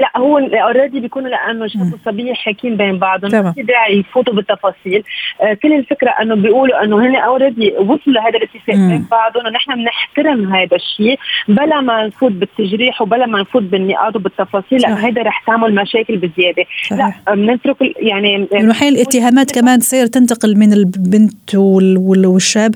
لا 0.01 0.11
هو 0.17 0.39
already 0.39 1.01
بيكونوا 1.01 1.29
لأنه 1.29 1.67
شاب 1.67 1.93
وصبيه 1.93 2.35
حاكين 2.35 2.77
بين 2.77 2.99
بعضهم. 2.99 3.45
ما 3.45 3.53
في 3.53 3.63
داعي 3.63 3.99
يفوتوا 3.99 4.35
بالتفاصيل. 4.35 5.03
آه 5.43 5.55
كل 5.55 5.73
الفكرة 5.73 6.11
أنه 6.11 6.35
بيقولوا 6.35 6.85
أنه 6.85 7.07
هن 7.07 7.17
already 7.17 7.73
وصلوا 7.79 7.99
لهذا 8.07 8.39
الاتفاق 8.39 8.77
بين 8.77 9.07
بعضهم 9.11 9.47
ونحن 9.47 9.75
بنحترم 9.75 10.55
هذا 10.55 10.77
الشيء. 10.77 11.19
بلا 11.49 11.81
ما 11.81 12.07
نفوت 12.07 12.33
بالتجريح 12.33 13.03
وبلا 13.03 13.27
ما 13.27 13.41
نفوت 13.41 13.63
بالنقاط 13.63 14.17
وبالتفاصيل 14.17 14.81
لأنه 14.81 15.09
هذا 15.09 15.23
رح 15.23 15.45
تعمل 15.47 15.75
مشاكل 15.75 16.17
بزيادة. 16.17 16.65
لا 16.91 17.35
بنترك 17.35 17.77
يعني 17.97 18.49
انه 18.55 18.73
حين 18.73 18.89
الاتهامات 18.89 19.53
كمان 19.53 19.79
تصير 19.79 20.07
تنتقل 20.07 20.59
من 20.59 20.73
البنت 20.73 21.55
والشاب. 21.55 22.75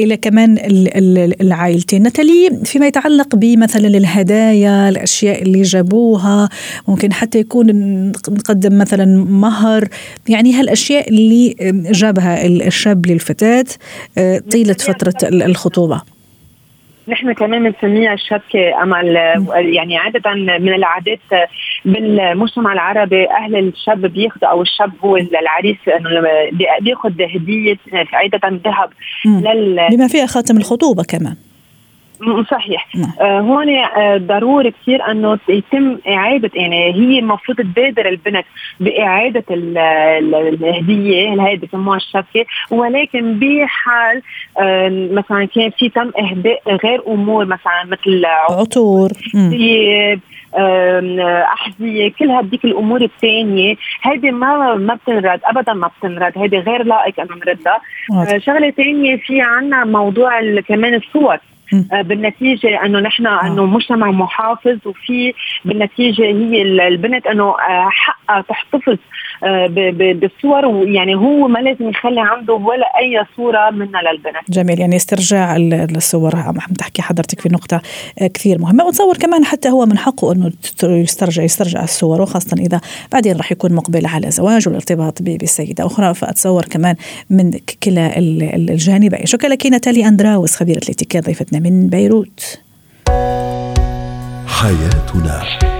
إلى 0.00 0.16
كمان 0.16 0.58
العائلتين. 1.40 2.02
نتالي 2.02 2.60
فيما 2.64 2.86
يتعلق 2.86 3.36
بمثلا 3.36 3.88
الهدايا 3.88 4.88
الأشياء 4.88 5.42
اللي 5.42 5.62
جابوها 5.62 6.48
ممكن 6.88 7.12
حتى 7.12 7.38
يكون 7.38 7.66
نقدم 8.28 8.78
مثلا 8.78 9.04
مهر. 9.24 9.88
يعني 10.28 10.52
هالأشياء 10.54 11.08
اللي 11.08 11.54
جابها 11.90 12.46
الشاب 12.46 13.06
للفتاة 13.06 13.64
آه، 14.18 14.38
طيلة 14.38 14.74
فترة 14.74 15.14
الخطوبة. 15.22 16.19
نحن 17.08 17.32
كمان 17.32 17.70
بنسميها 17.70 18.12
الشبكة 18.14 18.82
امل 18.82 19.06
يعني 19.54 19.96
عادة 19.96 20.34
من 20.34 20.74
العادات 20.74 21.18
بالمجتمع 21.84 22.72
العربي 22.72 23.30
أهل 23.30 23.56
الشاب 23.56 24.06
بياخذوا 24.06 24.50
أو 24.50 24.62
الشاب 24.62 24.92
هو 25.04 25.16
العريس 25.16 25.76
بياخذ 26.80 27.22
هدية 27.22 27.76
عادة 28.12 28.60
ذهب 28.64 28.90
لل 29.26 29.88
بما 29.90 30.08
فيها 30.08 30.26
خاتم 30.26 30.56
الخطوبة 30.56 31.02
كمان. 31.02 31.36
صحيح. 32.50 32.88
نعم. 32.96 33.12
آه 33.20 33.40
هون 33.40 33.68
آه 33.68 34.16
ضروري 34.16 34.70
كثير 34.70 35.10
إنه 35.10 35.38
يتم 35.48 35.98
إعادة 36.08 36.50
يعني 36.54 36.94
هي 36.94 37.18
المفروض 37.18 37.58
تبادر 37.58 38.08
البنت 38.08 38.44
بإعادة 38.80 39.44
الهدية 39.50 41.32
اللي 41.32 41.42
هي 41.42 41.56
بسموها 41.56 41.96
الشبكه 41.96 42.46
ولكن 42.70 43.38
بحال 43.38 44.22
آه 44.60 45.08
مثلا 45.12 45.44
كان 45.44 45.70
في 45.70 45.88
تم 45.88 46.10
إهداء 46.18 46.62
غير 46.84 47.02
أمور 47.06 47.44
مثلا 47.44 47.84
مثل 47.86 48.24
عطور. 48.50 49.10
ثياب 49.50 50.20
أحذية 51.52 52.12
كل 52.18 52.30
هديك 52.30 52.64
الأمور 52.64 53.02
الثانية. 53.02 53.76
هيدي 54.02 54.30
ما 54.30 54.74
ما 54.74 54.94
بتنرد 54.94 55.40
ابدا 55.44 55.72
ما 55.72 55.90
بتنرد. 55.98 56.32
هيدي 56.38 56.58
غير 56.58 56.82
لائق 56.82 57.20
إنه 57.20 57.34
نردها. 57.46 57.78
آه 58.12 58.38
شغلة 58.38 58.70
ثانية 58.70 59.16
في 59.16 59.40
عنا 59.40 59.84
موضوع 59.84 60.60
كمان 60.68 60.94
الصور. 60.94 61.34
آه، 61.34 61.40
بالنتيجة 61.92 62.84
إنه 62.84 63.00
نحن 63.00 63.26
آه. 63.26 63.46
إنه 63.46 63.66
مجتمع 63.66 64.10
محافظ 64.10 64.78
وفي 64.86 65.34
بالنتيجة 65.64 66.22
هي 66.22 66.62
البنت 66.62 67.26
إنه 67.26 67.44
آه، 67.44 67.88
حقها 67.90 68.40
تحتفظ 68.40 68.96
بالصور 69.40 70.66
ويعني 70.66 71.14
هو 71.14 71.48
ما 71.48 71.58
لازم 71.58 71.88
يخلي 71.88 72.20
عنده 72.20 72.54
ولا 72.54 72.86
أي 72.98 73.24
صورة 73.36 73.70
منها 73.70 74.00
للبنت 74.02 74.50
جميل 74.50 74.80
يعني 74.80 74.96
استرجاع 74.96 75.56
الصور 75.96 76.36
عم 76.36 76.74
تحكي 76.78 77.02
حضرتك 77.02 77.40
في 77.40 77.48
نقطة 77.48 77.82
كثير 78.34 78.58
مهمة. 78.58 78.84
وتصور 78.84 79.16
كمان 79.16 79.44
حتى 79.44 79.68
هو 79.68 79.86
من 79.86 79.98
حقه 79.98 80.32
إنه 80.32 80.52
يسترجع 80.82 81.42
يسترجع 81.42 81.82
الصور 81.82 82.22
وخاصة 82.22 82.56
إذا 82.58 82.80
بعدين 83.12 83.36
راح 83.36 83.52
يكون 83.52 83.72
مقبل 83.72 84.06
على 84.06 84.30
زواج 84.30 84.68
والارتباط 84.68 85.22
بسيده 85.22 85.86
أخرى. 85.86 86.14
فأتصور 86.14 86.64
كمان 86.64 86.96
من 87.30 87.52
كلا 87.82 88.18
الجانبين. 88.18 89.26
شكرا 89.26 89.48
لك 89.48 89.66
ناتالي 89.66 90.08
أندراوس 90.08 90.56
خبيرة 90.56 90.80
الاتيكيت 90.84 91.26
ضيفتنا 91.26 91.58
من 91.58 91.88
بيروت. 91.88 92.60
حياتنا. 94.46 95.79